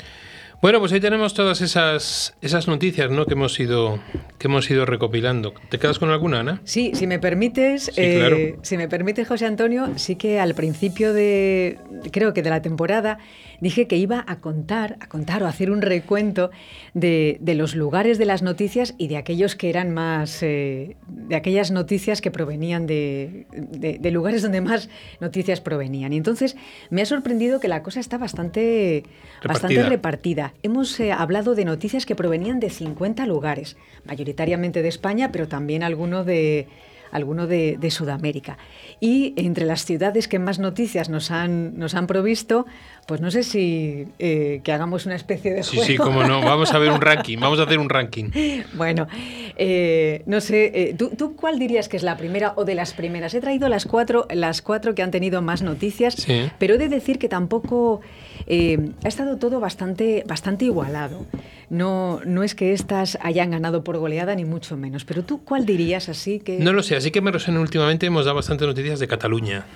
[0.60, 3.26] Bueno, pues hoy tenemos todas esas, esas noticias ¿no?
[3.26, 4.00] que, hemos ido,
[4.38, 5.54] que hemos ido recopilando.
[5.68, 6.60] ¿Te quedas con alguna, Ana?
[6.64, 8.36] Sí, si me permites, Sí, claro.
[8.36, 11.78] eh, si me permite José Antonio, sí que al principio de,
[12.10, 13.18] creo que de la temporada,
[13.60, 16.50] dije que iba a contar, a contar o a hacer un recuento
[16.92, 21.36] de, de los lugares de las noticias y de aquellos que eran más, eh, de
[21.36, 24.88] aquellas noticias que provenían de, de- de lugares donde más
[25.20, 26.12] noticias provenían.
[26.12, 26.56] Y entonces
[26.90, 29.04] me ha sorprendido que la cosa está bastante
[29.44, 30.47] bastante Repartida.
[30.62, 35.82] Hemos eh, hablado de noticias que provenían de 50 lugares, mayoritariamente de España, pero también
[35.82, 36.66] alguno de
[37.10, 38.58] alguno de, de Sudamérica.
[39.00, 42.66] Y entre las ciudades que más noticias nos han, nos han provisto,
[43.06, 46.40] pues no sé si eh, que hagamos una especie de Sí, sí, cómo no.
[46.44, 47.38] Vamos a ver un ranking.
[47.40, 48.28] Vamos a hacer un ranking.
[48.74, 49.08] Bueno,
[49.56, 52.92] eh, no sé, eh, ¿tú, tú cuál dirías que es la primera o de las
[52.92, 53.32] primeras?
[53.32, 56.50] He traído las cuatro, las cuatro que han tenido más noticias, Sí.
[56.58, 58.02] pero he de decir que tampoco
[58.50, 61.26] eh, ha estado todo bastante, bastante igualado.
[61.70, 65.04] No, no es que estas hayan ganado por goleada, ni mucho menos.
[65.04, 66.58] Pero tú, ¿cuál dirías así que.?
[66.58, 68.06] No lo sé, así que me resuena últimamente.
[68.06, 69.66] Hemos dado bastantes noticias de Cataluña.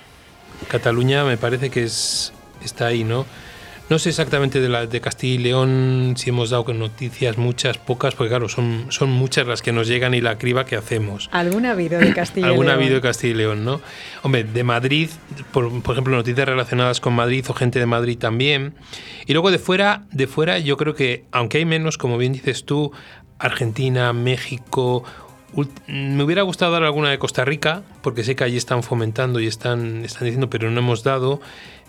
[0.68, 2.32] Cataluña me parece que es
[2.64, 3.26] está ahí, ¿no?
[3.92, 7.76] No sé exactamente de la de Castilla y León si hemos dado con noticias muchas,
[7.76, 11.28] pocas, porque claro, son, son muchas las que nos llegan y la criba que hacemos.
[11.30, 12.84] ¿Alguna ha habido de Castilla y Alguna ha León?
[12.84, 13.82] habido de Castilla y León, ¿no?
[14.22, 15.10] Hombre, de Madrid,
[15.52, 18.72] por, por ejemplo, noticias relacionadas con Madrid o gente de Madrid también.
[19.26, 22.64] Y luego de fuera, de fuera, yo creo que, aunque hay menos, como bien dices
[22.64, 22.92] tú,
[23.38, 25.04] Argentina, México.
[25.86, 29.46] Me hubiera gustado dar alguna de Costa Rica, porque sé que allí están fomentando y
[29.46, 31.42] están, están diciendo, pero no hemos dado.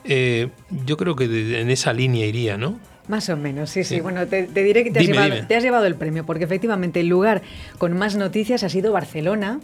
[0.06, 0.50] Eh,
[0.86, 2.80] yo creo que de- en esa línea iría, ¿no?
[3.08, 3.96] Más o menos, sí, sí.
[3.96, 4.02] Sí.
[4.02, 5.48] Bueno, te, te diré que te has, Dime, llevado, dime.
[5.48, 7.42] te has llevado el premio, porque efectivamente el lugar
[7.78, 9.60] con más noticias ha sido Barcelona,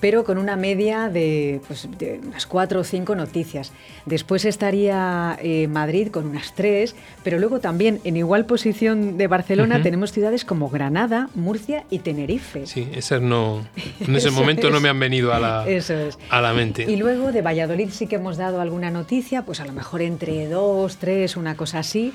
[0.00, 3.72] pero con una media de, pues, de unas cuatro o cinco noticias.
[4.06, 9.82] Después estaría eh, Madrid con unas tres, pero luego también en igual posición de Barcelona
[9.82, 12.66] tenemos ciudades como Granada, Murcia y Tenerife.
[12.66, 13.66] Sí, esas no.
[14.00, 16.18] En ese momento no me han venido a la, Eso es.
[16.30, 16.84] a la mente.
[16.88, 20.48] Y luego de Valladolid sí que hemos dado alguna noticia, pues a lo mejor entre
[20.48, 22.12] dos, tres, una cosa así.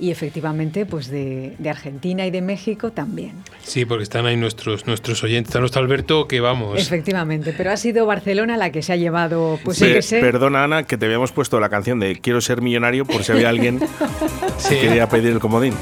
[0.00, 3.32] Y efectivamente, pues de, de Argentina y de México también.
[3.62, 5.50] Sí, porque están ahí nuestros, nuestros oyentes.
[5.50, 6.80] Está nuestro Alberto, que vamos.
[6.80, 10.20] Efectivamente, pero ha sido Barcelona la que se ha llevado, pues Sí, sí que sé.
[10.20, 13.50] Perdona, Ana, que te habíamos puesto la canción de Quiero ser millonario por si había
[13.50, 13.78] alguien
[14.56, 15.74] Sí, que quería pedir el comodín.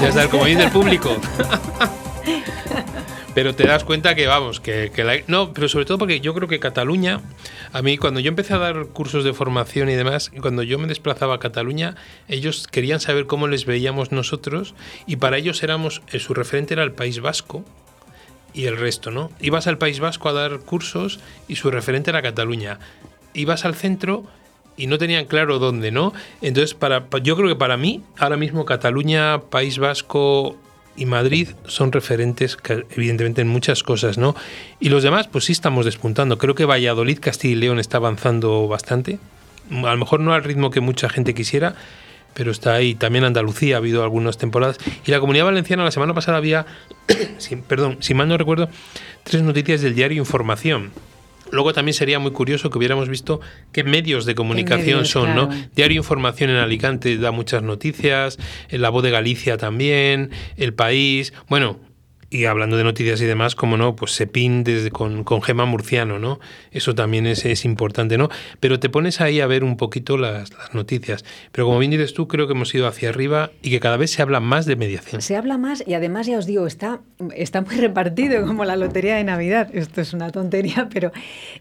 [0.00, 1.16] ya está, como dice el público.
[3.36, 6.48] Pero te das cuenta que, vamos, que, la- No, pero sobre todo porque yo creo
[6.48, 7.20] que Cataluña,
[7.70, 10.86] a mí cuando yo empecé a dar cursos de formación y demás, cuando yo me
[10.86, 11.96] desplazaba a Cataluña,
[12.28, 14.74] ellos querían saber cómo les veíamos nosotros
[15.06, 17.62] y para ellos éramos, eh, su referente era el País Vasco
[18.54, 19.30] y el resto, ¿no?
[19.38, 22.78] Ibas al País Vasco a dar cursos y su referente era Cataluña.
[23.34, 24.24] Ibas al centro
[24.78, 26.14] y no tenían claro dónde, ¿no?
[26.40, 30.56] Entonces, para, pa- yo creo que para mí, ahora mismo Cataluña, País Vasco
[30.96, 32.56] y Madrid son referentes,
[32.90, 34.34] evidentemente, en muchas cosas, ¿no?
[34.80, 36.38] Y los demás, pues sí estamos despuntando.
[36.38, 39.18] Creo que Valladolid, Castilla y León está avanzando bastante.
[39.70, 41.74] A lo mejor no al ritmo que mucha gente quisiera,
[42.34, 42.94] pero está ahí.
[42.94, 44.78] También Andalucía ha habido algunas temporadas.
[45.06, 46.66] Y la Comunidad Valenciana la semana pasada había,
[47.68, 48.68] perdón, si mal no recuerdo,
[49.24, 50.92] tres noticias del diario Información.
[51.52, 53.40] Luego también sería muy curioso que hubiéramos visto
[53.72, 55.48] qué medios de comunicación medios, son, ¿no?
[55.74, 58.38] Diario Información en Alicante da muchas noticias,
[58.70, 61.78] La Voz de Galicia también, El País, bueno,
[62.30, 66.18] y hablando de noticias y demás, como no, pues Sepin desde con, con Gema Murciano,
[66.18, 66.40] ¿no?
[66.72, 68.28] Eso también es, es importante, ¿no?
[68.60, 71.24] Pero te pones ahí a ver un poquito las, las noticias.
[71.52, 74.10] Pero como bien dices tú, creo que hemos ido hacia arriba y que cada vez
[74.10, 75.22] se habla más de mediación.
[75.22, 77.00] Se habla más y además ya os digo, está,
[77.34, 79.70] está muy repartido como la lotería de Navidad.
[79.72, 81.12] Esto es una tontería, pero,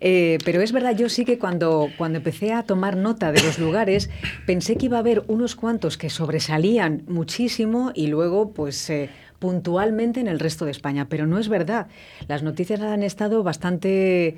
[0.01, 3.59] eh, pero es verdad, yo sí que cuando, cuando empecé a tomar nota de los
[3.59, 4.09] lugares,
[4.45, 10.19] pensé que iba a haber unos cuantos que sobresalían muchísimo y luego pues eh, puntualmente
[10.19, 11.07] en el resto de España.
[11.09, 11.87] Pero no es verdad.
[12.27, 14.37] Las noticias han estado bastante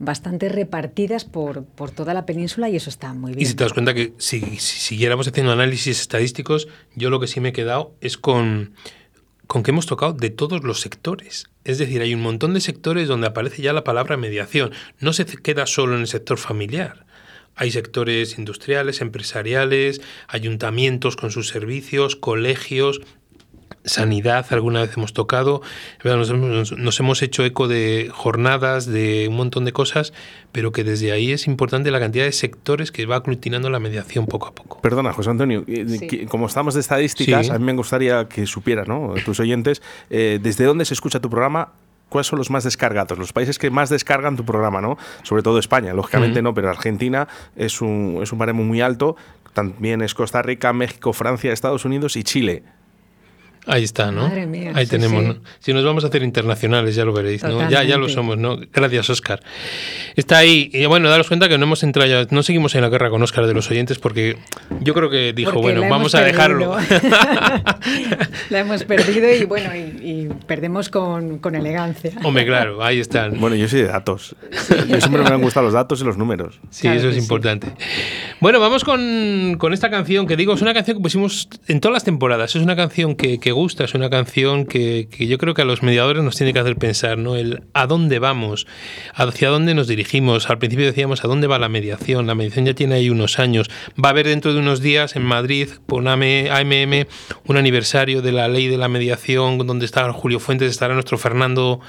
[0.00, 3.42] bastante repartidas por, por toda la península y eso está muy bien.
[3.42, 7.26] Y si te das cuenta que si, si siguiéramos haciendo análisis estadísticos, yo lo que
[7.26, 8.72] sí me he quedado es con,
[9.46, 11.50] con que hemos tocado de todos los sectores.
[11.64, 14.72] Es decir, hay un montón de sectores donde aparece ya la palabra mediación.
[15.00, 17.04] No se queda solo en el sector familiar.
[17.54, 23.02] Hay sectores industriales, empresariales, ayuntamientos con sus servicios, colegios,
[23.84, 25.62] sanidad, alguna vez hemos tocado,
[26.04, 30.12] nos hemos, nos hemos hecho eco de jornadas, de un montón de cosas,
[30.52, 34.26] pero que desde ahí es importante la cantidad de sectores que va aglutinando la mediación
[34.26, 34.80] poco a poco.
[34.82, 36.06] Perdona, José Antonio, eh, Sí.
[36.06, 37.52] que- como estamos de estadísticas, Sí.
[37.52, 39.14] a mí me gustaría que supieras, ¿no?
[39.24, 41.72] tus oyentes, eh, desde dónde se escucha tu programa.
[42.08, 43.16] ¿Cuáles son los más descargados?
[43.18, 44.98] Los países que más descargan tu programa, ¿no?
[45.22, 49.14] Sobre todo España, lógicamente no, pero Argentina es un, es un baremo muy alto.
[49.54, 52.64] También es Costa Rica, México, Francia, Estados Unidos y Chile.
[53.66, 54.22] Ahí está, ¿no?
[54.28, 55.28] Madre mía, Ahí sí, tenemos, sí.
[55.28, 55.36] ¿no?
[55.60, 57.68] Si nos vamos a hacer internacionales, ya lo veréis, ¿no?
[57.70, 58.58] Ya, ya lo somos, ¿no?
[58.72, 59.40] Gracias, Oscar.
[60.16, 60.70] Está ahí.
[60.72, 63.22] Y bueno, daros cuenta que no hemos entrado ya, no seguimos en la guerra con
[63.22, 64.38] Oscar de los oyentes porque
[64.80, 66.76] yo creo que dijo, Porque bueno, la vamos hemos a dejarlo.
[66.76, 67.10] perdido.
[68.50, 72.12] la hemos perdido y bueno, y, y perdemos con, con elegancia.
[72.24, 73.38] Hombre, claro, ahí están.
[73.40, 74.34] Bueno, yo soy de datos.
[74.88, 76.58] Yo siempre me han gustado los datos y los números.
[76.70, 77.20] Sí, Claro eso es sí.
[77.20, 77.68] importante.
[78.40, 81.92] Bueno, vamos con, con esta canción que digo, es una canción que pusimos en todas
[81.92, 82.56] las temporadas.
[82.56, 85.82] Es una canción que, que gusta, es una canción que, yo creo que a los
[85.82, 87.36] mediadores nos tiene que hacer pensar, ¿no?
[87.36, 88.66] El a dónde vamos,
[89.14, 90.50] hacia dónde nos dirigimos.
[90.50, 92.26] Al principio decíamos a dónde va la mediación.
[92.26, 93.70] La mediación ya tiene ahí unos años.
[94.02, 97.06] Va a haber dentro de unos días en Madrid, por AMM, AMM,
[97.46, 101.80] un aniversario de la ley de la mediación, donde está Julio Fuentes, estará nuestro Fernando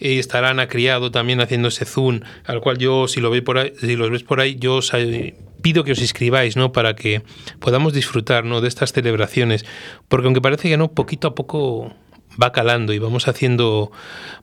[0.00, 3.58] y estará Ana Criado también haciendo ese zoom, al cual yo, si lo veis por
[3.58, 6.72] ahí, si los ves por ahí, yo os eh, pido que os inscribáis, ¿no?
[6.72, 7.22] Para que
[7.58, 8.60] podamos disfrutar, ¿no?
[8.60, 9.64] De estas celebraciones,
[10.08, 11.94] porque aunque parece que no, poquito a poco
[12.40, 13.90] va calando y vamos haciendo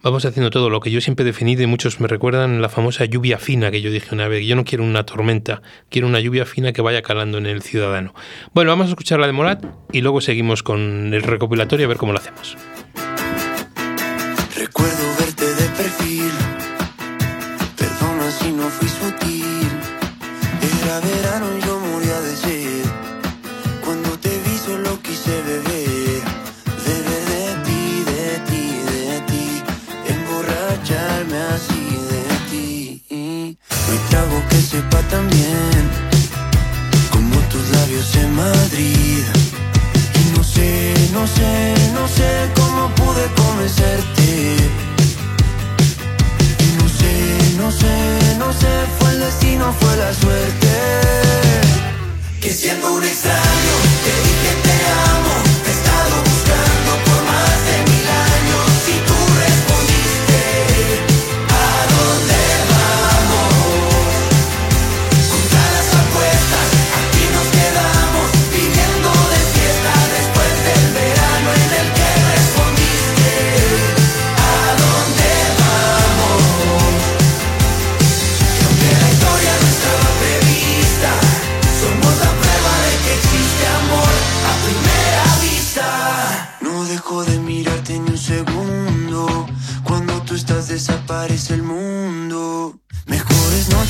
[0.03, 3.05] vamos haciendo todo lo que yo siempre he definido y muchos me recuerdan la famosa
[3.05, 6.45] lluvia fina que yo dije una vez yo no quiero una tormenta quiero una lluvia
[6.45, 8.13] fina que vaya calando en el ciudadano
[8.53, 11.97] bueno vamos a escuchar la de Morat y luego seguimos con el recopilatorio a ver
[11.97, 12.57] cómo lo hacemos
[14.57, 16.56] Recuerdo verte de perfil.
[20.87, 22.85] Era verano y yo moría de sed.
[23.83, 26.21] Cuando te vi solo quise beber.
[26.85, 29.63] Beber de ti, de ti, de ti.
[30.07, 33.57] Emborracharme así de ti.
[33.89, 35.83] Hay trago que sepa tan bien
[37.11, 39.25] como tus labios en Madrid.
[40.21, 44.86] Y no sé, no sé, no sé cómo pude convencerte.
[47.67, 50.67] No sé, no sé, fue el destino, fue la suerte.
[52.39, 53.73] Que siendo un extraño,
[54.05, 54.76] te dije te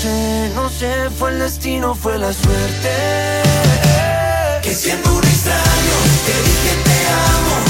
[0.00, 3.42] Sé, no sé, fue el destino, fue la suerte.
[4.62, 7.69] Que siendo un extraño, te dije te amo.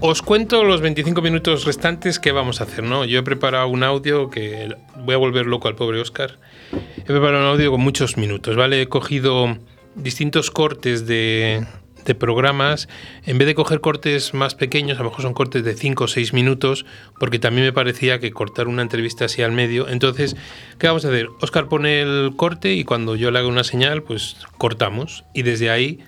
[0.00, 3.04] os cuento los 25 minutos restantes que vamos a hacer, ¿no?
[3.04, 6.38] Yo he preparado un audio que voy a volver loco al pobre Oscar.
[6.72, 8.80] He preparado un audio con muchos minutos, ¿vale?
[8.80, 9.58] He cogido
[9.96, 11.66] distintos cortes de,
[12.04, 12.88] de programas,
[13.26, 16.08] en vez de coger cortes más pequeños, a lo mejor son cortes de 5 o
[16.08, 16.86] 6 minutos,
[17.18, 19.88] porque también me parecía que cortar una entrevista así al medio.
[19.88, 20.36] Entonces,
[20.78, 21.28] ¿qué vamos a hacer?
[21.40, 25.24] Oscar pone el corte y cuando yo le haga una señal, pues cortamos.
[25.34, 26.00] Y desde ahí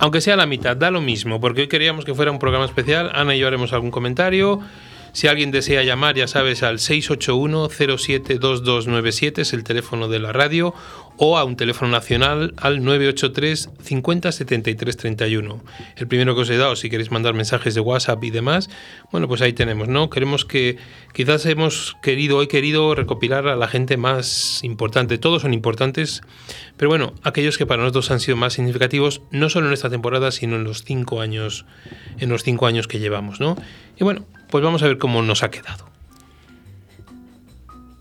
[0.00, 3.10] aunque sea la mitad, da lo mismo, porque hoy queríamos que fuera un programa especial.
[3.14, 4.58] Ana y yo haremos algún comentario.
[5.12, 10.72] Si alguien desea llamar, ya sabes, al 681-072297 es el teléfono de la radio
[11.22, 15.62] o a un teléfono nacional al 983 50 73 31.
[15.96, 18.70] El primero que os he dado, si queréis mandar mensajes de WhatsApp y demás,
[19.12, 20.08] bueno, pues ahí tenemos, ¿no?
[20.08, 20.78] Queremos que
[21.12, 25.18] quizás hemos querido, he querido recopilar a la gente más importante.
[25.18, 26.22] Todos son importantes,
[26.78, 30.30] pero bueno, aquellos que para nosotros han sido más significativos, no solo en esta temporada,
[30.30, 31.66] sino en los cinco años,
[32.18, 33.56] en los cinco años que llevamos, ¿no?
[33.98, 35.90] Y bueno, pues vamos a ver cómo nos ha quedado.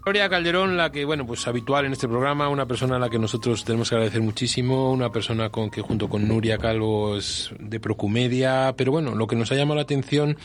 [0.09, 3.19] Gloria Calderón, la que, bueno, pues habitual en este programa, una persona a la que
[3.19, 7.79] nosotros tenemos que agradecer muchísimo, una persona con que junto con Nuria Calvo es de
[7.79, 10.35] Procumedia, pero bueno, lo que nos ha llamado la atención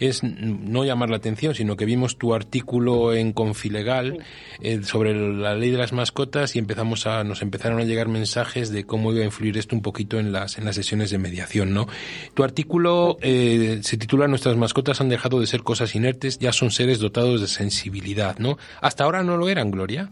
[0.00, 4.24] es no llamar la atención, sino que vimos tu artículo en Confilegal
[4.60, 8.72] eh, sobre la ley de las mascotas y empezamos a, nos empezaron a llegar mensajes
[8.72, 11.72] de cómo iba a influir esto un poquito en las, en las sesiones de mediación,
[11.72, 11.86] ¿no?
[12.34, 16.72] Tu artículo eh, se titula Nuestras mascotas han dejado de ser cosas inertes, ya son
[16.72, 18.58] seres dotados de sensibilidad, ¿no?
[18.80, 20.08] Hasta ahora no lo eran, Gloria?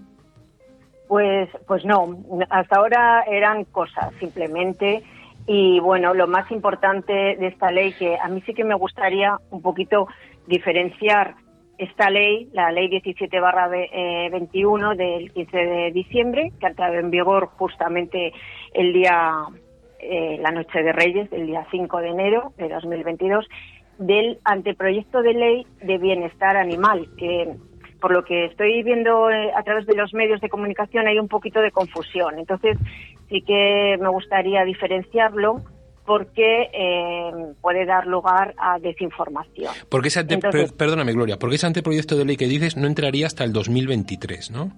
[1.09, 2.19] Pues, pues no,
[2.51, 5.03] hasta ahora eran cosas simplemente.
[5.47, 9.37] Y bueno, lo más importante de esta ley, que a mí sí que me gustaría
[9.51, 10.07] un poquito
[10.47, 11.35] diferenciar
[11.79, 17.11] esta ley, la ley 17 barra 21 del 15 de diciembre, que ha entrado en
[17.11, 18.33] vigor justamente
[18.75, 19.47] el día,
[19.99, 23.49] eh, la noche de Reyes, el día 5 de enero de 2022,
[23.99, 27.57] del anteproyecto de ley de bienestar animal, que
[28.01, 31.29] por lo que estoy viendo eh, a través de los medios de comunicación hay un
[31.29, 32.39] poquito de confusión.
[32.39, 32.77] Entonces,
[33.29, 35.63] sí que me gustaría diferenciarlo
[36.05, 39.73] porque eh, puede dar lugar a desinformación.
[39.89, 40.25] Porque ese
[40.77, 44.73] perdóname, Gloria, porque ese anteproyecto de ley que dices no entraría hasta el 2023, ¿no?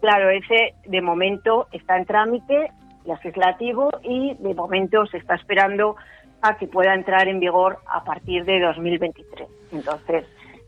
[0.00, 2.70] Claro, ese de momento está en trámite
[3.06, 5.96] legislativo y de momento se está esperando
[6.42, 9.48] a que pueda entrar en vigor a partir de 2023.
[9.72, 10.26] Entonces,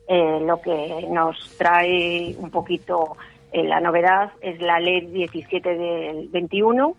[0.08, 3.16] eh, lo que nos trae un poquito
[3.52, 6.96] eh, la novedad es la ley 17 del 21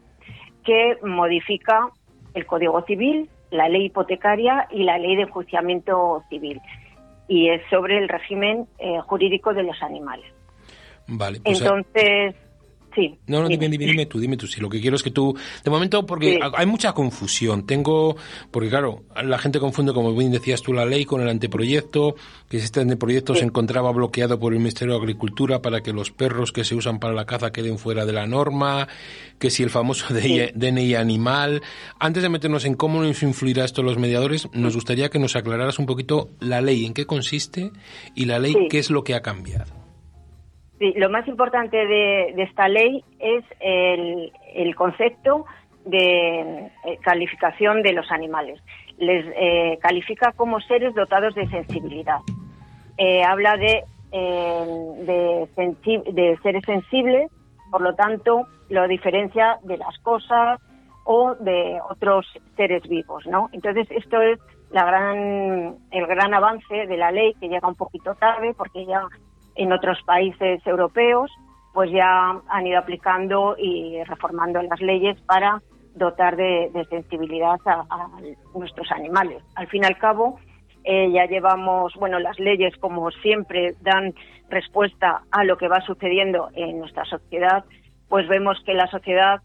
[0.63, 1.89] que modifica
[2.33, 6.59] el Código Civil, la ley hipotecaria y la ley de enjuiciamiento civil
[7.27, 10.25] y es sobre el régimen eh, jurídico de los animales.
[11.07, 12.35] Vale, pues Entonces,
[13.27, 14.47] no, no, dime, dime, tú, dime tú.
[14.47, 17.65] Si lo que quiero es que tú, de momento, porque hay mucha confusión.
[17.65, 18.15] Tengo,
[18.51, 22.15] porque claro, la gente confunde, como bien decías tú, la ley con el anteproyecto,
[22.49, 26.51] que este anteproyecto se encontraba bloqueado por el Ministerio de Agricultura para que los perros
[26.51, 28.87] que se usan para la caza queden fuera de la norma,
[29.39, 31.61] que si el famoso DNI animal.
[31.99, 35.79] Antes de meternos en cómo nos influirá esto los mediadores, nos gustaría que nos aclararas
[35.79, 37.71] un poquito la ley, en qué consiste
[38.15, 39.86] y la ley, qué es lo que ha cambiado.
[40.79, 45.45] Sí, lo más importante de, esta ley es el, concepto
[45.85, 48.61] de eh, calificación de los animales.
[48.99, 52.19] Les eh, califica como seres dotados de sensibilidad.
[52.97, 53.83] Eh, habla de,
[56.13, 57.31] de, seres sensibles,
[57.71, 60.59] por lo tanto, lo diferencia de las cosas
[61.05, 63.49] o de otros seres vivos, ¿no?
[63.51, 64.39] Entonces, esto es
[64.71, 69.07] la gran, el gran avance de la ley que llega un poquito tarde porque ya
[69.57, 71.31] en otros países europeos,
[71.73, 75.61] pues ya han ido aplicando y reformando las leyes para
[75.95, 78.09] dotar de, sensibilidad a,
[78.53, 79.43] nuestros animales.
[79.55, 80.39] Al fin y al cabo,
[80.83, 84.13] eh, ya llevamos, bueno, las leyes como siempre dan
[84.49, 87.65] respuesta a lo que va sucediendo en nuestra sociedad,
[88.07, 89.41] pues vemos que la sociedad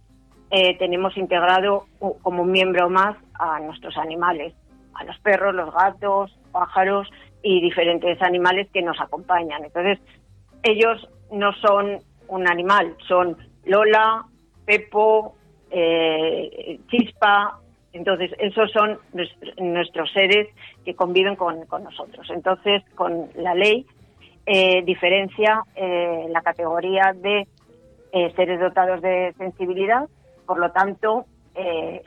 [0.51, 1.87] eh, tenemos integrado
[2.23, 4.55] como un miembro más a nuestros animales,
[4.95, 7.09] a los perros, los gatos, pájaros
[7.43, 9.65] y diferentes animales que nos acompañan.
[9.65, 9.99] Entonces,
[10.63, 14.25] ellos no son un animal, son Lola,
[14.65, 15.35] Pepo,
[15.71, 17.59] eh, Chispa,
[17.93, 20.49] Entonces, esos son nuestr- nuestros seres
[20.85, 22.27] que conviven con, nosotros.
[22.31, 23.85] Entonces, con la ley
[24.47, 27.47] eh, diferencia eh, la categoría de
[28.13, 30.09] eh, seres dotados de sensibilidad,
[30.47, 31.27] por lo tanto,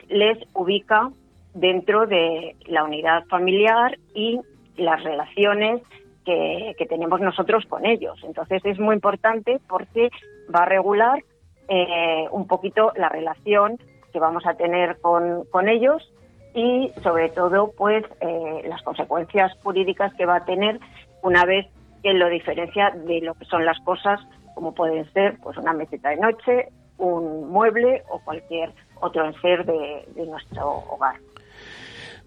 [0.08, 1.08] les ubica
[1.54, 4.40] dentro de la unidad familiar y
[4.76, 5.82] las relaciones
[6.24, 8.18] que, que tenemos nosotros con ellos.
[8.24, 10.10] Entonces es muy importante porque
[10.54, 11.22] va a regular
[11.68, 13.78] eh, un poquito la relación
[14.12, 16.12] que vamos a tener con, con ellos
[16.54, 20.80] y sobre todo pues eh, las consecuencias jurídicas que va a tener
[21.22, 21.66] una vez
[22.02, 24.20] que lo diferencia de lo que son las cosas
[24.54, 30.08] como pueden ser pues una meseta de noche, un mueble o cualquier otro enser de,
[30.14, 31.16] de nuestro hogar.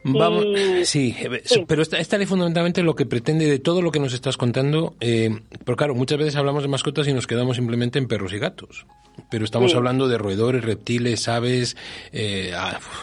[0.04, 1.66] Vamos, Y- sí, eh, sí.
[1.68, 4.96] pero esta, esta ley fundamentalmente lo que pretende de todo lo que nos estás contando,
[5.02, 5.30] eh,
[5.66, 8.86] porque claro, muchas veces hablamos de mascotas y nos quedamos simplemente en perros y gatos,
[9.30, 9.78] pero estamos Sí.
[9.78, 11.76] hablando de roedores, reptiles, aves,
[12.14, 12.54] eh,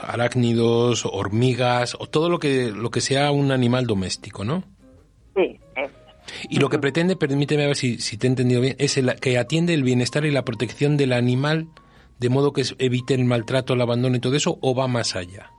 [0.02, 4.64] arácnidos, hormigas, o todo lo que, lo que sea un animal doméstico, ¿no?
[5.34, 5.58] Sí,
[6.48, 9.14] Y lo que pretende, permíteme a ver si, si te he entendido bien, es el,
[9.20, 11.68] que atiende el bienestar y la protección del animal,
[12.18, 15.50] de modo que evite el maltrato, el abandono y todo eso, o va más allá.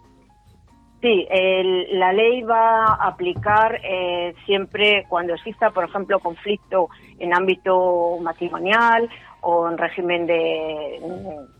[1.02, 6.90] Sí, el- la ley va a aplicar eh, siempre cuando exista, por ejemplo, conflicto
[7.20, 9.08] en ámbito matrimonial
[9.42, 11.00] o en régimen de,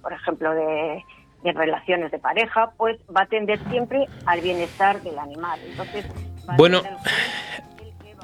[0.02, 1.04] por ejemplo, de,
[1.44, 5.60] de relaciones de pareja, pues va a atender siempre al bienestar del animal.
[5.66, 6.06] Entonces,
[6.50, 6.82] va a Bueno,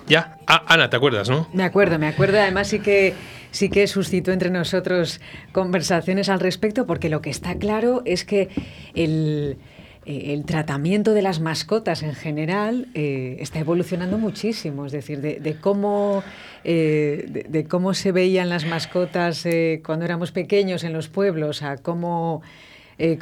[0.07, 1.47] Ya, Ah, Ana, ¿te acuerdas, no?
[1.53, 2.37] Me acuerdo, me acuerdo.
[2.39, 3.13] Además sí que
[3.51, 5.21] sí que suscitó entre nosotros
[5.53, 8.49] conversaciones al respecto, porque lo que está claro es que
[8.95, 9.57] el,
[10.05, 14.85] eh, el tratamiento de las mascotas en general eh, está evolucionando muchísimo.
[14.85, 16.23] Es decir, de, de cómo
[16.63, 19.45] eh, de, de cómo se veían las mascotas
[19.85, 22.41] cuando éramos pequeños en los pueblos a cómo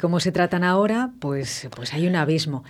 [0.00, 2.62] cómo se tratan ahora, pues pues hay un abismo.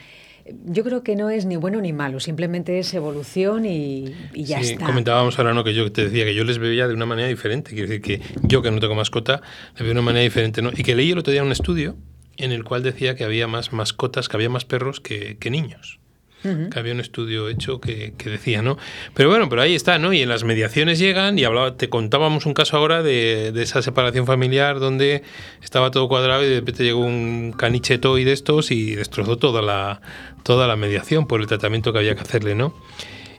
[0.65, 4.63] Yo creo que no es ni bueno ni malo, simplemente es evolución y, y ya
[4.63, 4.87] sí, está.
[4.87, 7.71] comentábamos ahora no que yo te decía que yo les veía de una manera diferente,
[7.71, 9.41] quiero decir que yo que no tengo mascota,
[9.75, 10.71] les veo de una manera diferente, ¿no?
[10.77, 11.97] Y que leí el otro día un estudio
[12.37, 15.99] en el cual decía que había más mascotas, que había más perros que, que niños.
[16.43, 18.77] Que había un estudio hecho que, que decía, ¿no?
[19.15, 20.13] Pero bueno, pero ahí está, ¿no?
[20.13, 23.81] Y en las mediaciones llegan y hablaba, te contábamos un caso ahora de, de esa
[23.81, 25.23] separación familiar donde
[25.63, 29.63] estaba todo cuadrado y de repente llegó un caniche toy de estos y destrozó toda
[29.63, 30.01] la,
[30.43, 32.75] toda la mediación por el tratamiento que había que hacerle, ¿no?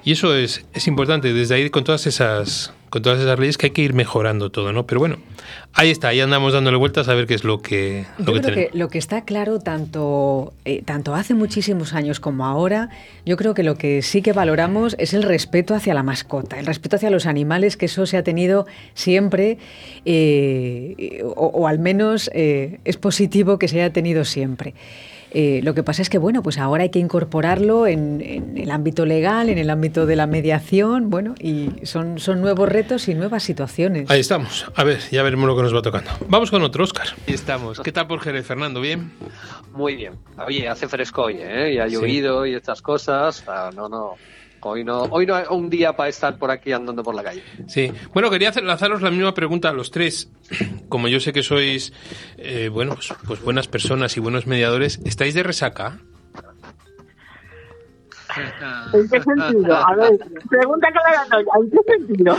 [0.06, 3.66] Y eso es, es importante, desde ahí con todas esas con todas esas leyes que
[3.66, 4.86] hay que ir mejorando todo, ¿no?
[4.86, 5.18] Pero bueno,
[5.74, 8.40] ahí está, ahí andamos dándole vueltas a ver qué es lo que, lo Yo que
[8.42, 8.72] creo tenemos.
[8.72, 12.92] que lo que está claro tanto, eh, tanto hace muchísimos años como ahora,
[13.26, 16.68] yo creo que lo que sí que valoramos es el respeto hacia la mascota, el
[16.68, 19.58] respeto hacia los animales, que eso se ha tenido siempre,
[20.06, 24.76] eh, o, o al menos eh, es positivo que se haya tenido siempre.
[25.34, 28.70] Eh, lo que pasa es que, bueno, pues ahora hay que incorporarlo en, en el
[28.72, 33.16] ámbito legal, en el ámbito de la mediación, bueno, y son, son nuevos retos y
[33.16, 34.10] nuevas situaciones.
[34.12, 34.68] Ahí estamos.
[34.76, 36.12] A ver, ya veremos lo que nos va tocando.
[36.28, 37.08] Vamos con otro, Oscar.
[37.28, 37.80] Ahí estamos.
[37.80, 38.80] ¿Qué tal por Jerez, Fernando?
[38.80, 39.12] ¿Bien?
[39.74, 40.14] Muy bien.
[40.46, 41.74] Oye, hace fresco hoy, ¿eh?
[41.74, 41.96] Y ha Sí.
[41.96, 43.44] llovido y estas cosas.
[43.48, 44.12] Ah, no, no.
[44.66, 47.44] Hoy no, hoy no es un día para estar por aquí andando por la calle.
[47.68, 47.92] Sí.
[48.14, 50.32] Bueno, quería hacer, lanzaros la misma pregunta a los tres.
[50.90, 51.94] Como yo sé que sois,
[52.38, 56.00] eh, bueno, pues, pues buenas personas y buenos mediadores, ¿estáis de resaca?
[58.94, 59.76] ¿En qué sentido?
[59.76, 62.38] A ver, pregunta aclaratoria, ¿en qué sentido?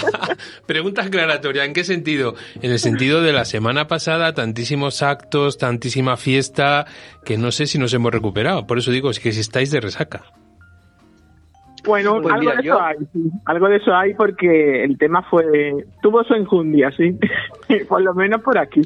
[0.66, 2.34] Pregunta aclaratoria, ¿en qué sentido?
[2.60, 6.86] En el sentido de la semana pasada, tantísimos actos, tantísima fiesta,
[7.24, 8.66] que no sé si nos hemos recuperado.
[8.66, 10.24] Por eso digo, es que si estáis de resaca.
[11.86, 12.96] Bueno, Pues algo mira, de yo- eso hay.
[13.46, 15.84] Algo de eso hay porque el tema fue...
[16.02, 17.18] Tuvo su enjundia, sí.
[17.88, 18.82] por lo menos por aquí.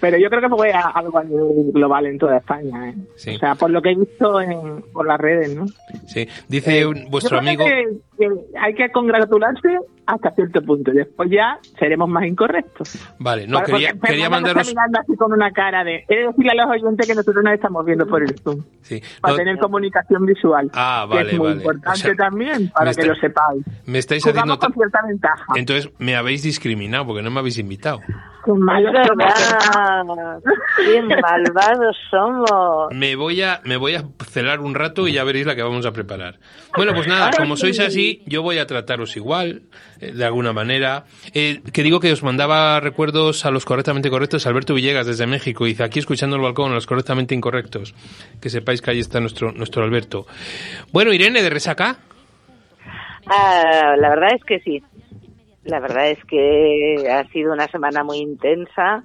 [0.00, 2.94] Pero yo creo que fue algo a nivel global en toda España, ¿eh?
[3.16, 3.36] Sí.
[3.36, 5.66] O sea, por lo que he visto en, por las redes, ¿no?
[6.06, 6.28] Sí.
[6.48, 7.64] Dice un- vuestro amigo...
[7.64, 8.28] que- que
[8.60, 10.92] hay que congratularse hasta cierto punto.
[10.92, 12.96] Después ya seremos más incorrectos.
[13.18, 14.68] Vale, no, quería, quería mandaros...
[14.68, 16.04] está mirando así con una cara de...
[16.08, 18.62] He de decirle a los oyentes que nosotros nos estamos viendo por el Zoom.
[18.82, 19.02] Sí.
[19.20, 20.70] Para No, tener comunicación visual.
[20.74, 21.56] Ah, que vale, es muy vale.
[21.60, 23.64] importante O sea, también, para que lo sepáis.
[23.86, 24.58] me estáis Jugamos haciendo...
[24.60, 25.46] con cierta ventaja.
[25.56, 28.00] Entonces me habéis discriminado porque no me habéis invitado.
[28.44, 28.52] Qué
[31.02, 32.92] malvados somos.
[32.92, 35.86] Me voy a me voy a celar un rato y ya veréis la que vamos
[35.86, 36.38] a preparar.
[36.76, 37.82] Bueno, pues nada, Ahora como sois sí.
[37.82, 39.62] así, yo voy a trataros igual,
[40.00, 41.04] eh, de alguna manera.
[41.34, 44.46] Eh, que digo que os mandaba recuerdos a los correctamente correctos.
[44.46, 47.94] Alberto Villegas desde México dice aquí escuchando el balcón a los correctamente incorrectos.
[48.40, 50.26] Que sepáis que ahí está nuestro nuestro Alberto.
[50.92, 51.98] Bueno, Irene de Resaca.
[53.26, 54.82] Ah, la verdad es que sí.
[55.64, 59.04] La verdad es que ha sido una semana muy intensa.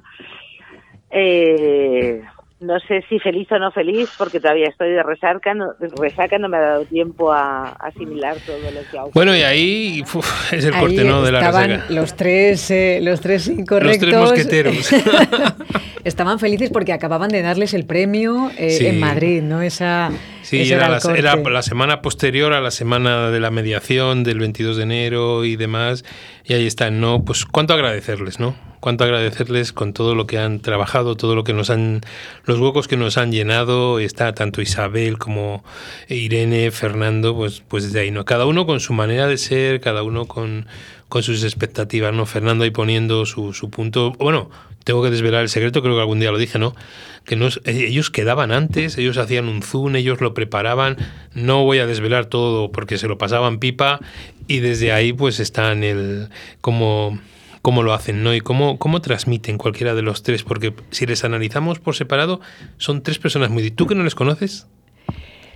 [1.11, 2.21] Eh,
[2.59, 6.49] no sé si feliz o no feliz, porque todavía estoy de resaca, no, resaca no
[6.49, 9.11] me ha dado tiempo a asimilar todo lo que ha ocurrido.
[9.13, 11.21] Bueno, y ahí uf, es el Ahí corte, ¿no?
[11.21, 11.93] De la estaban resaca.
[11.93, 14.11] los tres, eh, los tres incorrectos.
[14.11, 14.91] mosqueteros.
[16.03, 18.87] estaban felices porque acababan de darles el premio eh, Sí.
[18.87, 19.61] en Madrid, ¿no?
[19.61, 20.09] Esa,
[20.47, 21.19] Sí, ese era el la, corte.
[21.19, 25.57] era la semana posterior a la semana de la mediación del 22 de enero y
[25.57, 26.05] demás.
[26.45, 27.25] Y ahí están, ¿no?
[27.25, 28.55] Pues cuánto agradecerles, ¿no?
[28.79, 31.99] Cuánto agradecerles con todo lo que han trabajado, todo lo que nos han,
[32.45, 33.99] los huecos que nos han llenado.
[33.99, 35.65] Está tanto Isabel como
[36.07, 38.23] Irene, Fernando, pues, pues desde ahí, ¿no?
[38.23, 40.65] Cada uno con su manera de ser, cada uno con,
[41.09, 42.25] con sus expectativas, ¿no?
[42.25, 44.11] Fernando ahí poniendo su, su punto.
[44.13, 44.49] Bueno,
[44.83, 46.73] tengo que desvelar el secreto, creo que algún día lo dije, ¿no?
[47.25, 50.95] Que eh, ellos quedaban antes, ellos hacían un zoom, ellos lo preparaban.
[51.33, 53.99] No voy a desvelar todo porque se lo pasaban pipa
[54.47, 56.29] y desde ahí pues está en el
[56.61, 57.19] cómo,
[57.61, 58.33] cómo lo hacen, ¿no?
[58.33, 62.39] Y cómo, cómo transmiten cualquiera de los tres, porque si les analizamos por separado,
[62.77, 63.71] son tres personas muy...
[63.71, 64.67] ¿Tú que no les conoces?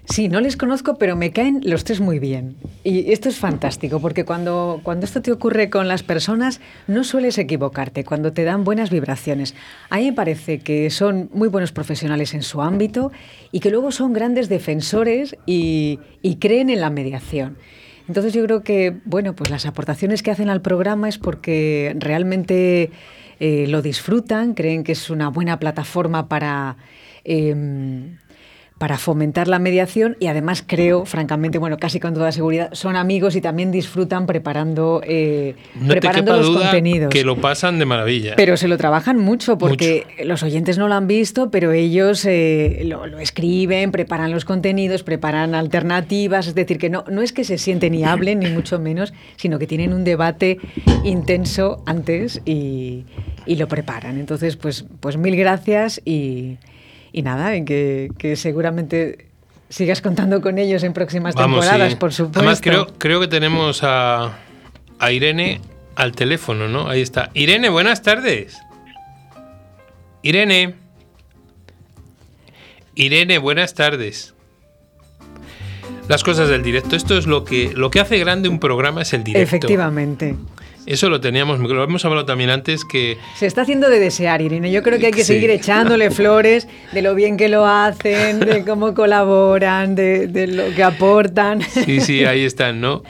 [0.06, 2.56] Sí, no les conozco, pero me caen los tres muy bien.
[2.84, 7.38] Y esto es fantástico, porque cuando, cuando esto te ocurre con las personas, no sueles
[7.38, 9.54] equivocarte, cuando te dan buenas vibraciones.
[9.90, 13.12] A mí me parece que son muy buenos profesionales en su ámbito
[13.52, 16.00] y que luego son grandes defensores y,
[16.40, 17.58] creen en la mediación.
[18.08, 22.92] Entonces yo creo que, bueno, pues las aportaciones que hacen al programa es porque realmente
[23.40, 26.78] eh, lo disfrutan, creen que es una buena plataforma para...
[27.24, 28.18] em,
[28.82, 33.36] para fomentar la mediación y además creo, francamente, bueno, casi con toda seguridad, son amigos
[33.36, 37.10] y también disfrutan preparando, eh, No te preparando quepa los duda contenidos.
[37.12, 38.34] que lo pasan de maravilla.
[38.36, 42.82] Pero se lo trabajan mucho porque los oyentes no lo han visto, pero ellos eh,
[42.86, 47.44] lo, lo escriben, preparan los contenidos, preparan alternativas, es decir, que no, no es que
[47.44, 50.58] se sienten y hablen, ni mucho menos, sino que tienen un debate
[51.04, 53.06] intenso antes y,
[53.46, 54.18] y lo preparan.
[54.18, 56.58] Entonces, pues, pues mil gracias y,
[57.12, 59.28] y nada, en que, que seguramente
[59.70, 61.98] sigas contando con ellos en próximas Vamos, temporadas, sí.
[61.98, 62.40] por supuesto.
[62.40, 64.38] Además, creo, creo que tenemos a,
[65.00, 65.62] a Irene
[65.96, 66.90] al teléfono, ¿no?
[66.90, 67.32] Ahí está.
[67.34, 68.60] Irene, buenas tardes.
[70.22, 70.76] Irene.
[72.96, 74.34] Irene, buenas tardes.
[76.08, 76.96] Las cosas del directo.
[76.96, 79.44] Esto es lo que, lo que hace grande un programa, es el directo.
[79.44, 80.36] Efectivamente.
[80.86, 84.72] Eso lo teníamos, lo hemos hablado también antes que Se está haciendo de desear, Irene.
[84.72, 85.34] Yo creo que hay que Sí.
[85.34, 90.74] seguir echándole flores de lo bien que lo hacen, de cómo colaboran, de, de lo
[90.76, 91.62] que aportan.
[91.62, 93.04] Sí, sí, ahí están, ¿no?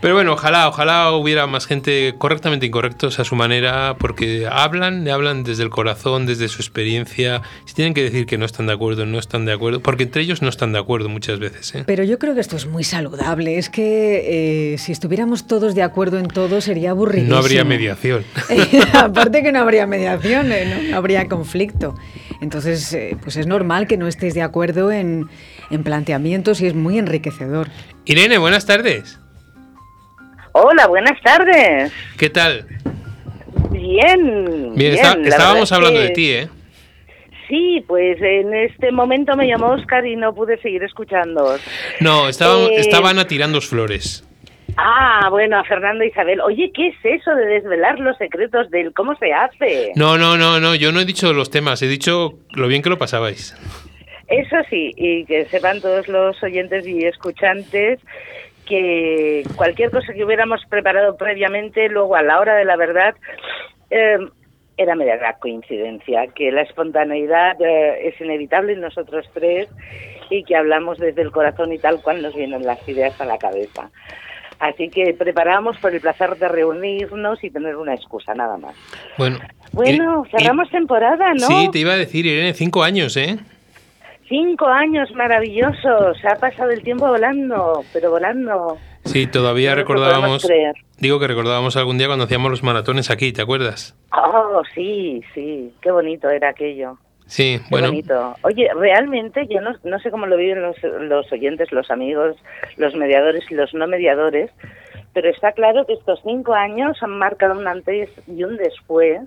[0.00, 5.44] Pero bueno, ojalá, ojalá hubiera más gente correctamente incorrectos a su manera, porque hablan, hablan
[5.44, 7.42] desde el corazón, desde su experiencia.
[7.66, 10.22] Si tienen que decir que no están de acuerdo, no están de acuerdo, porque entre
[10.22, 11.84] ellos no están de acuerdo muchas veces, ¿eh?
[11.86, 13.58] Pero yo creo que esto es muy saludable.
[13.58, 17.30] Es que eh, si estuviéramos todos de acuerdo en todo sería aburridísimo.
[17.34, 18.24] No habría mediación.
[18.94, 21.94] Aparte que no habría mediación, eh, no, No habría conflicto.
[22.40, 25.28] Entonces, eh, pues es normal que no estéis de acuerdo en,
[25.70, 27.68] en planteamientos y es muy enriquecedor.
[28.04, 29.18] Irene, buenas tardes.
[30.52, 31.92] Hola, buenas tardes.
[32.16, 32.66] ¿Qué tal?
[33.70, 34.72] Bien.
[34.74, 36.48] Bien, está- estábamos hablando es de ti, ¿eh?
[37.48, 41.56] Sí, pues en este momento me llamó Oscar y no pude seguir escuchando.
[42.00, 44.22] No, estaban, Eh, estaban a tirando flores.
[44.80, 46.40] Ah, bueno, a Fernando e Isabel.
[46.40, 49.90] Oye, ¿qué es eso de desvelar los secretos del cómo se hace?
[49.96, 52.88] No, no, no, no, yo no he dicho los temas, he dicho lo bien que
[52.88, 53.56] lo pasabais.
[54.28, 57.98] Eso sí, y que sepan todos los oyentes y escuchantes
[58.68, 63.16] que cualquier cosa que hubiéramos preparado previamente, luego a la hora de la verdad,
[63.90, 64.18] eh,
[64.76, 69.68] era media gran coincidencia, que la espontaneidad eh, es inevitable en nosotros tres
[70.30, 73.38] y que hablamos desde el corazón y tal cual nos vienen las ideas a la
[73.38, 73.90] cabeza.
[74.58, 78.74] Así que preparamos por el placer de reunirnos y tener una excusa, nada más.
[79.16, 79.38] Bueno.
[79.72, 81.46] Bueno, cerramos temporada, ¿no?
[81.46, 83.38] Sí, te iba a decir, Irene, cinco años, ¿eh?
[84.28, 88.78] Cinco años maravillosos, ha pasado el tiempo volando, pero volando.
[89.04, 90.46] Sí, todavía No recordábamos.
[90.98, 93.96] Digo que recordábamos algún día cuando hacíamos los maratones aquí, ¿te acuerdas?
[94.12, 96.98] Oh, sí, sí, qué bonito era aquello.
[97.28, 97.88] Sí, bueno.
[97.88, 98.34] bonito.
[98.42, 102.36] Oye, realmente yo no, no sé cómo lo viven los, los oyentes, los amigos,
[102.78, 104.50] los mediadores y los no mediadores,
[105.12, 109.20] pero está claro que estos cinco años han marcado un antes y un después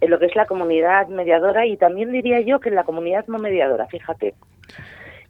[0.00, 3.26] en lo que es la comunidad mediadora y también diría yo que en la comunidad
[3.28, 4.34] no mediadora, fíjate.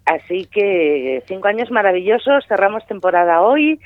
[0.07, 3.81] Así que cinco años maravillosos, cerramos temporada hoy.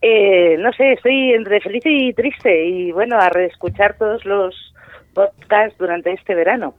[0.00, 4.74] Eh, no sé, estoy entre feliz y triste y bueno, a reescuchar todos los
[5.12, 6.74] podcasts durante este verano.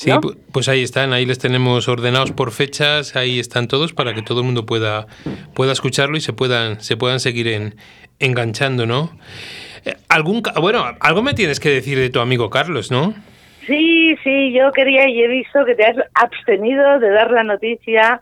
[0.00, 4.14] Sí, pu- pues ahí están, ahí les tenemos ordenados por fechas, ahí están todos para
[4.14, 5.06] que todo el mundo pueda,
[5.54, 7.74] pueda escucharlo y se puedan, se puedan seguir en,
[8.18, 9.10] enganchando, ¿no?
[9.84, 13.12] Eh, Algún, bueno, algo me tienes que decir de tu amigo Carlos, ¿no?
[13.66, 18.20] Sí, sí, yo quería y he visto que te has abstenido de dar la noticia.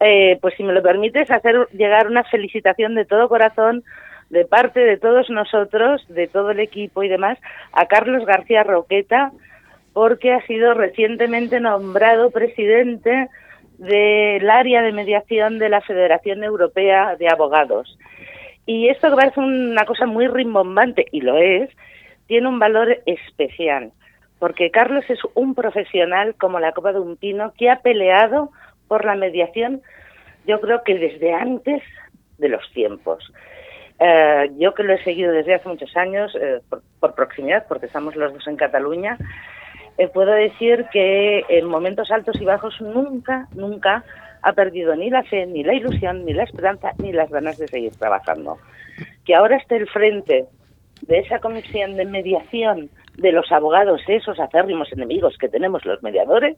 [0.00, 3.84] Eh, pues si me lo permites, hacer llegar una felicitación de todo corazón
[4.30, 7.38] de parte de todos nosotros, de todo el equipo y demás,
[7.72, 9.30] a Carlos García Roqueta,
[9.92, 13.28] porque ha sido recientemente nombrado presidente
[13.78, 17.98] del área de mediación de la Federación Europea de Abogados.
[18.64, 21.68] Y esto que parece una cosa muy rimbombante, y lo es,
[22.26, 23.92] tiene un valor especial,
[24.38, 28.50] porque Carlos es un profesional como la copa de un pino que ha peleado
[28.86, 29.82] por la mediación,
[30.46, 31.82] yo creo que desde antes
[32.38, 33.32] de los tiempos.
[33.98, 37.86] Eh, yo que lo he seguido desde hace muchos años, eh, por, por, proximidad, porque
[37.86, 39.16] estamos los dos en Cataluña,
[39.98, 44.04] eh, puedo decir que en momentos altos y bajos nunca, nunca
[44.42, 47.68] ha perdido ni la fe, ni la ilusión, ni la esperanza, ni las ganas de
[47.68, 48.58] seguir trabajando.
[49.24, 50.46] Que ahora esté el frente
[51.02, 56.56] de esa comisión de mediación de los abogados, esos acérrimos enemigos que tenemos los mediadores,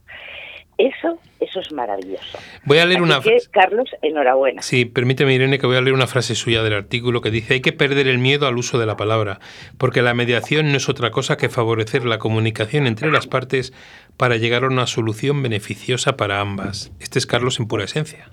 [0.78, 2.38] eso, eso es maravilloso.
[2.64, 4.62] Voy a leer Así una que, Carlos, enhorabuena.
[4.62, 7.60] Sí, permíteme, Irene, que voy a leer una frase suya del artículo que dice: Hay
[7.60, 9.38] que perder el miedo al uso de la palabra,
[9.78, 13.72] porque la mediación no es otra cosa que favorecer la comunicación entre las partes
[14.16, 16.92] para llegar a una solución beneficiosa para ambas.
[17.00, 18.30] Este es Carlos en pura esencia.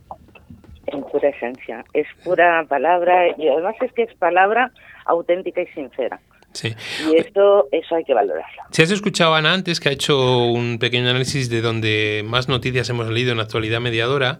[0.88, 1.86] En pura esencia.
[1.94, 4.72] Es pura palabra y además es que es palabra
[5.06, 6.20] auténtica y sincera.
[6.54, 6.74] Sí.
[7.12, 8.64] Y esto, eso hay que valorarlo.
[8.72, 12.50] Si has escuchado a Ana antes, que ha hecho un pequeño análisis de donde más
[12.50, 14.40] noticias hemos leído en la actualidad mediadora,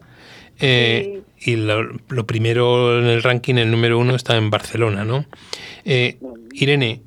[0.60, 5.26] eh, y lo, lo, primero en el ranking, el número uno, está en Barcelona, ¿no?
[5.86, 6.18] Eh,
[6.54, 7.02] Irene,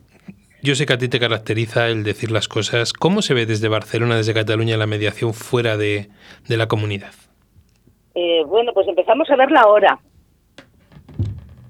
[0.62, 2.92] yo sé que a ti te caracteriza el decir las cosas.
[2.92, 6.09] ¿Cómo se ve desde Barcelona, desde Cataluña, la mediación fuera de,
[6.48, 7.12] de la comunidad?
[8.14, 10.00] Eh, bueno, pues empezamos a verla ahora.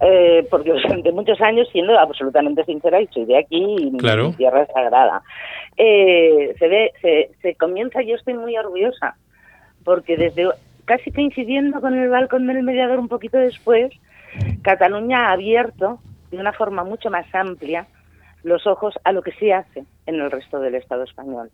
[0.00, 4.28] Eh, porque durante muchos años, siendo absolutamente sincera, y soy de aquí, y claro.
[4.28, 5.22] mi tierra es sagrada,
[5.76, 9.16] eh, se ve, se, se comienza, yo estoy muy orgullosa,
[9.84, 10.48] porque desde
[10.84, 13.92] casi coincidiendo con el balcón del mediador un poquito después,
[14.62, 17.86] Cataluña ha abierto de una forma mucho más amplia
[18.42, 21.50] los ojos a lo que sí hace en el resto del Estado español.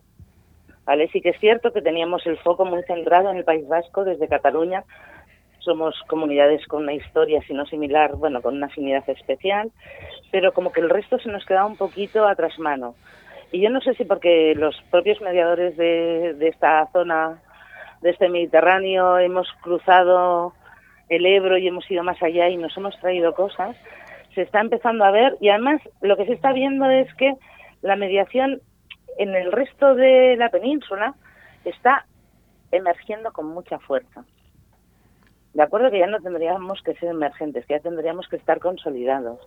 [0.84, 1.08] ¿Vale?
[1.12, 4.28] Sí que es cierto que teníamos el foco muy centrado en el País Vasco desde
[4.28, 4.82] Cataluña.
[5.60, 9.70] Somos comunidades con una historia, si no similar, bueno, con una afinidad especial,
[10.30, 12.94] pero como que el resto se nos queda un poquito a trasmano.
[13.52, 17.42] Y yo no sé si porque los propios mediadores de, de esta zona,
[18.00, 20.54] de este Mediterráneo, hemos cruzado
[21.08, 23.76] el Ebro y hemos ido más allá y nos hemos traído cosas,
[24.34, 27.34] se está empezando a ver y además lo que se está viendo es que
[27.82, 28.60] la mediación
[29.18, 31.14] en el resto de la península
[31.64, 32.06] está
[32.70, 34.24] emergiendo con mucha fuerza.
[35.54, 39.38] De acuerdo que ya no tendríamos que ser emergentes, que ya tendríamos que estar consolidados.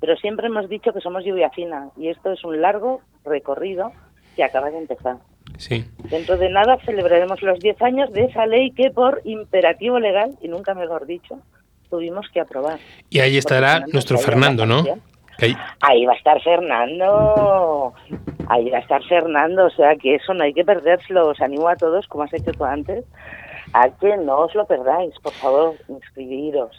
[0.00, 3.92] Pero siempre hemos dicho que somos lluvia fina y esto es un largo recorrido
[4.36, 5.16] que acaba de empezar.
[5.58, 5.84] Sí.
[6.10, 10.48] Dentro de nada celebraremos los 10 años de esa ley que por imperativo legal, y
[10.48, 11.38] nunca mejor dicho,
[11.90, 12.78] tuvimos que aprobar.
[13.08, 14.82] Y ahí estará nuestro Fernando, ¿no?
[15.40, 15.56] Ahí...
[15.80, 16.04] ahí...
[16.06, 17.94] va a estar Fernando,
[18.48, 21.68] ahí va a estar Fernando, o sea que eso no hay que perdérselo, os animo
[21.68, 23.04] a todos, como has hecho tú antes,
[23.74, 26.70] a que no os lo perdáis, por favor, inscribiros,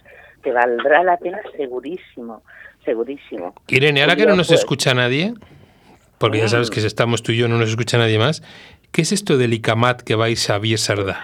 [0.42, 2.42] que valdrá la pena segurísimo,
[2.86, 3.54] segurísimo.
[3.68, 5.34] Irene, ahora que no nos escucha nadie,
[6.18, 8.42] porque ya sabes que si estamos tú y yo no nos escucha nadie más,
[8.94, 11.20] ¿qué es esto del ICAMAT que vais a Viesarda?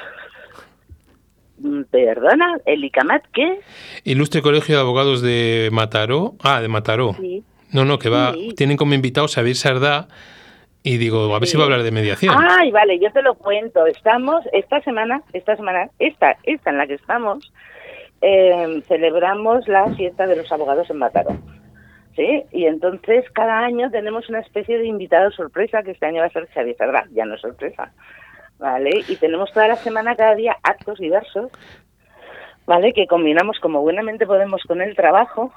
[1.90, 3.62] Perdona, ¿el ICAMAT qué?
[4.04, 6.36] Ilustre Colegio de Abogados de Mataró.
[6.44, 7.16] Ah, de Mataró.
[7.18, 7.46] Sí.
[7.72, 8.34] No, no, que va.
[8.34, 8.50] Sí.
[8.58, 10.08] Tienen como invitados a Xavier Sardá
[10.84, 11.52] y digo, a ver Sí.
[11.52, 12.36] si va a hablar de mediación.
[12.38, 13.86] Ay, vale, yo te lo cuento.
[13.86, 17.52] Estamos, esta semana, esta semana, esta, esta en la que estamos,
[18.22, 21.38] eh, celebramos la fiesta de los abogados en Mataró.
[22.16, 22.44] ¿Sí?
[22.52, 26.32] Y entonces cada año tenemos una especie de invitado sorpresa, que este año va a
[26.32, 27.94] ser Xavier Sardá, ya no es sorpresa.
[28.60, 29.02] ¿Vale?
[29.08, 31.50] Y tenemos toda la semana, cada día, actos diversos,
[32.68, 32.94] ¿vale?
[32.94, 35.54] Que combinamos como buenamente podemos con el trabajo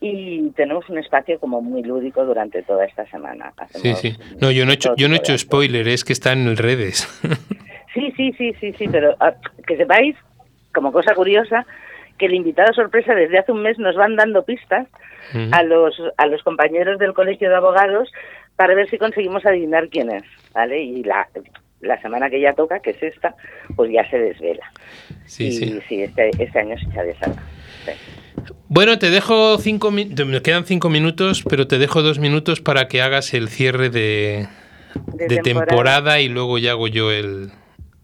[0.00, 3.52] y tenemos un espacio como muy lúdico durante toda esta semana.
[3.56, 4.16] Sí, Hacemos sí.
[4.40, 7.08] No, yo no he hecho, yo no he hecho spoiler, es que está en redes.
[7.94, 9.32] Sí, sí, sí, sí, sí, pero ah,
[9.66, 10.14] que sepáis,
[10.74, 11.64] como cosa curiosa,
[12.18, 14.86] que el invitado sorpresa desde hace un mes nos van dando pistas
[15.50, 18.12] a los a los compañeros del colegio de abogados
[18.54, 20.78] para ver si conseguimos adivinar quién es, ¿vale?
[20.82, 21.26] Y la,
[21.80, 23.34] la semana que ya toca, que es esta,
[23.74, 24.70] pues ya se desvela.
[25.24, 25.80] Sí, y sí.
[25.88, 27.42] sí, este, este año se echa de sala.
[27.86, 27.92] Sí.
[28.68, 32.88] Bueno, te dejo cinco minutos, me quedan cinco minutos, pero te dejo dos minutos para
[32.88, 34.48] que hagas el cierre de,
[35.14, 35.66] De de temporada.
[35.66, 36.20] temporada.
[36.20, 37.50] y luego ya hago yo el,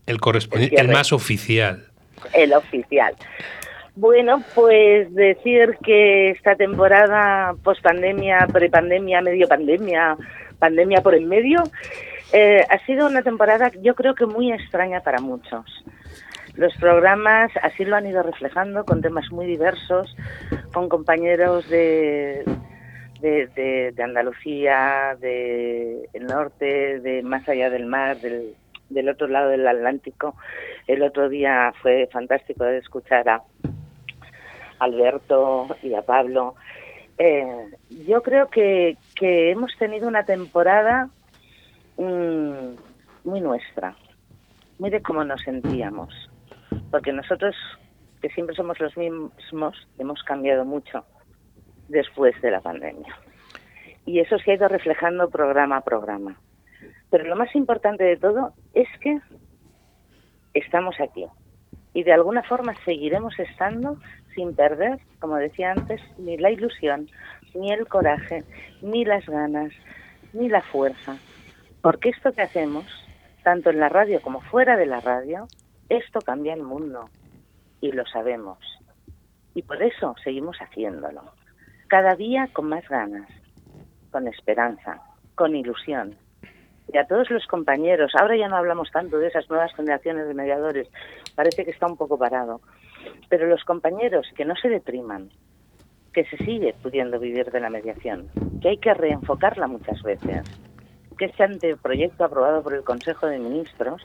[0.06, 1.86] el correspondiente, El el más oficial.
[2.34, 3.14] el oficial.
[3.94, 10.16] Bueno, pues decir que esta temporada post pandemia, prepandemia, medio pandemia,
[10.58, 11.62] pandemia por en medio,
[12.34, 15.66] Eh, ha sido una temporada, yo creo que muy extraña para muchos.
[16.54, 20.14] Los programas así lo han ido reflejando con temas muy diversos,
[20.72, 22.44] con compañeros de,
[23.20, 28.54] de, de- de Andalucía, del norte, de más allá del mar, del,
[28.90, 30.34] del otro lado del Atlántico.
[30.86, 33.42] El otro día fue fantástico de escuchar a
[34.78, 36.54] Alberto y a Pablo.
[37.18, 37.66] Eh,
[38.06, 41.08] yo creo que, que hemos tenido una temporada
[41.96, 42.74] mm,
[43.24, 43.94] muy nuestra,
[44.78, 46.12] muy de cómo nos sentíamos,
[46.92, 47.56] porque nosotros,
[48.20, 51.04] que siempre somos los mismos, hemos cambiado mucho
[51.88, 53.16] después de la pandemia.
[54.04, 56.36] Y eso se ha ido reflejando programa a programa.
[57.10, 59.18] Pero lo más importante de todo es que
[60.52, 61.24] estamos aquí.
[61.94, 63.96] Y de alguna forma seguiremos estando
[64.34, 67.08] sin perder, como decía antes, ni la ilusión,
[67.54, 68.44] ni el coraje,
[68.82, 69.72] ni las ganas,
[70.34, 71.16] ni la fuerza.
[71.80, 72.84] Porque esto que hacemos,
[73.42, 75.48] tanto en la radio como fuera de la radio,
[75.96, 77.08] esto cambia el mundo.
[77.80, 78.58] Y lo sabemos.
[79.54, 81.22] Y por eso seguimos haciéndolo.
[81.88, 83.28] Cada día con más ganas,
[84.10, 85.02] con esperanza,
[85.34, 86.16] con ilusión.
[86.92, 90.34] Y a todos los compañeros, ahora ya no hablamos tanto de esas nuevas generaciones de
[90.34, 90.88] mediadores,
[91.34, 92.60] parece que está un poco parado,
[93.28, 95.30] pero los compañeros que no se depriman,
[96.12, 98.28] que se sigue pudiendo vivir de la mediación,
[98.60, 100.42] que hay que reenfocarla muchas veces,
[101.18, 104.02] que este anteproyecto aprobado por el Consejo de Ministros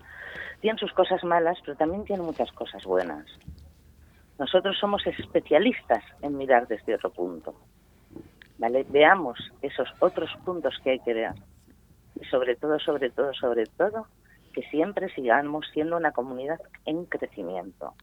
[0.62, 3.26] tiene sus cosas malas, pero también tiene muchas cosas buenas.
[4.40, 7.56] Nosotros somos especialistas en mirar desde otro punto.
[8.58, 8.86] ¿Vale?
[8.90, 11.34] Veamos esos otros puntos que hay que ver.
[12.20, 14.08] Y sobre todo, sobre todo, sobre todo,
[14.54, 17.94] que siempre sigamos siendo una comunidad en crecimiento.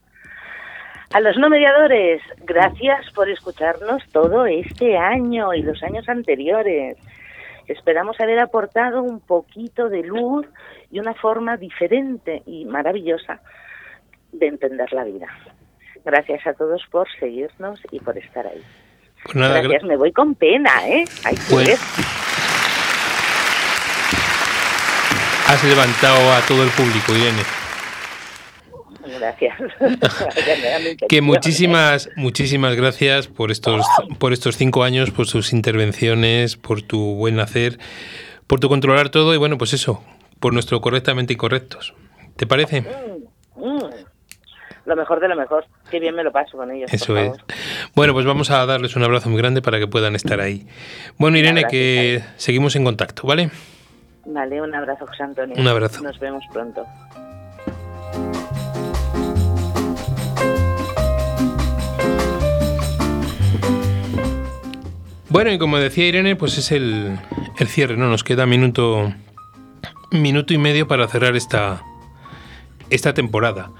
[1.13, 6.97] A los no mediadores, gracias por escucharnos todo este año y los años anteriores.
[7.67, 10.45] Esperamos haber aportado un poquito de luz
[10.91, 13.41] y una forma diferente y maravillosa
[14.31, 15.27] de entender la vida.
[16.03, 18.61] Gracias a todos por seguirnos y por estar ahí.
[19.23, 21.03] Pues nada, Gracias, me voy con pena, ¿eh?
[21.23, 21.69] Ay, Bueno.
[21.69, 21.79] pues,
[25.47, 27.64] has levantado a todo el público, Irene.
[29.19, 29.57] Gracias.
[31.09, 33.85] Que muchísimas, muchísimas gracias por estos,
[34.19, 37.77] por estos cinco años, por tus intervenciones, por tu buen hacer,
[38.47, 40.03] por tu controlar todo y bueno, pues eso,
[40.39, 41.93] por nuestro correctamente incorrectos.
[42.35, 42.81] ¿Te parece?
[43.55, 44.05] Mm.
[44.85, 45.65] Lo mejor de lo mejor.
[45.89, 46.93] Qué bien me lo paso con ellos.
[46.93, 47.31] Eso por es.
[47.95, 50.67] Bueno, pues vamos a darles un abrazo muy grande para que puedan estar ahí.
[51.17, 53.49] Bueno, Irene, que seguimos en contacto, ¿vale?
[54.25, 55.55] Vale, un abrazo, José Antonio.
[55.57, 56.01] Un abrazo.
[56.01, 56.85] Nos vemos pronto.
[65.29, 67.19] Bueno, y como decía Irene, pues es el,
[67.57, 68.07] el cierre, ¿no?
[68.07, 69.11] Nos queda minuto,
[70.11, 71.83] minuto y medio para cerrar esta,
[72.89, 73.71] esta temporada.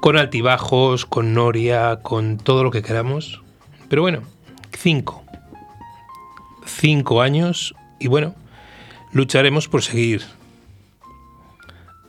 [0.00, 3.42] Con altibajos, con noria, con todo lo que queramos.
[3.88, 4.22] Pero bueno,
[4.72, 5.24] cinco.
[6.64, 8.34] Cinco años y bueno,
[9.12, 10.22] lucharemos por seguir.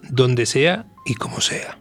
[0.03, 1.78] Donde sea y como sea.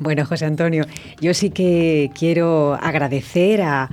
[0.00, 0.84] Bueno, José Antonio,
[1.20, 3.90] yo sí que quiero agradecer a,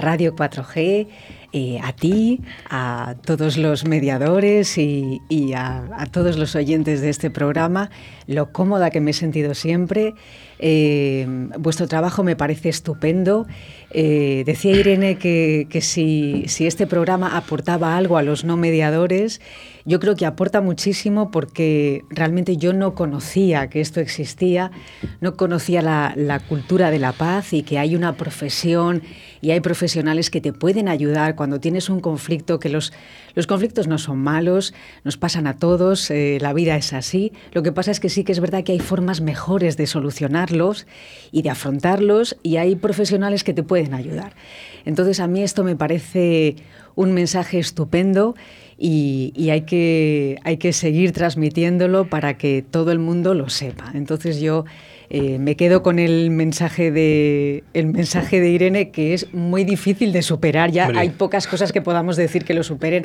[0.00, 1.08] Radio 4G,
[1.52, 2.40] eh, a ti,
[2.70, 7.90] a todos los mediadores y, y a, a todos los oyentes de este programa,
[8.26, 10.14] lo cómoda que me he sentido siempre.
[10.64, 11.26] Eh,
[11.58, 13.46] vuestro trabajo me parece estupendo.
[13.90, 19.40] Eh, decía Irene que, que si, si este programa aportaba algo a los no mediadores,
[19.84, 24.70] yo creo que aporta muchísimo porque realmente yo no conocía que esto existía,
[25.20, 29.02] no conocía la, la cultura de la paz y que hay una profesión
[29.40, 32.92] y hay profesionales que te pueden ayudar cuando tienes un conflicto, que los,
[33.34, 37.32] los conflictos no son malos, nos pasan a todos, eh, la vida es así.
[37.52, 39.88] Lo que pasa es que sí que es verdad que hay formas mejores de
[41.30, 44.34] y de afrontarlos y hay profesionales que te pueden ayudar.
[44.84, 46.56] Entonces a mí esto me parece
[46.94, 48.34] un mensaje estupendo
[48.84, 53.92] y, y hay, que, hay que seguir transmitiéndolo para que todo el mundo lo sepa.
[53.94, 54.64] Entonces yo
[55.08, 60.10] eh, me quedo con el mensaje, de, el mensaje de Irene, que es muy difícil
[60.12, 60.72] de superar.
[60.72, 63.04] Ya hay pocas cosas que podamos decir que lo superen,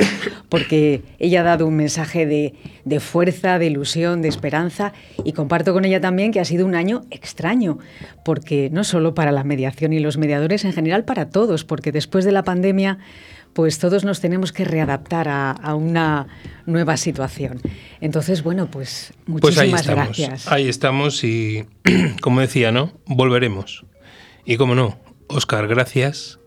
[0.49, 5.73] porque ella ha dado un mensaje de, de fuerza, de ilusión, de esperanza, y comparto
[5.73, 7.77] con ella también que ha sido un año extraño,
[8.25, 12.25] porque no solo para la mediación y los mediadores, en general para todos, porque después
[12.25, 12.97] de la pandemia
[13.53, 16.27] pues todos nos tenemos que readaptar a, a una
[16.65, 17.59] nueva situación.
[18.01, 20.05] Entonces, bueno, pues Pues ahí muchísimas estamos.
[20.17, 20.47] gracias.
[20.51, 21.65] Ahí estamos y,
[22.21, 22.91] como decía, ¿no?
[23.05, 23.85] Volveremos.
[24.45, 26.39] Y como no, Oscar, gracias.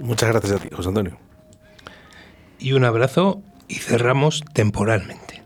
[0.00, 1.18] Muchas gracias a ti, José Antonio.
[2.58, 5.42] y un abrazo y cerramos temporalmente.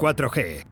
[0.00, 0.66] 4G.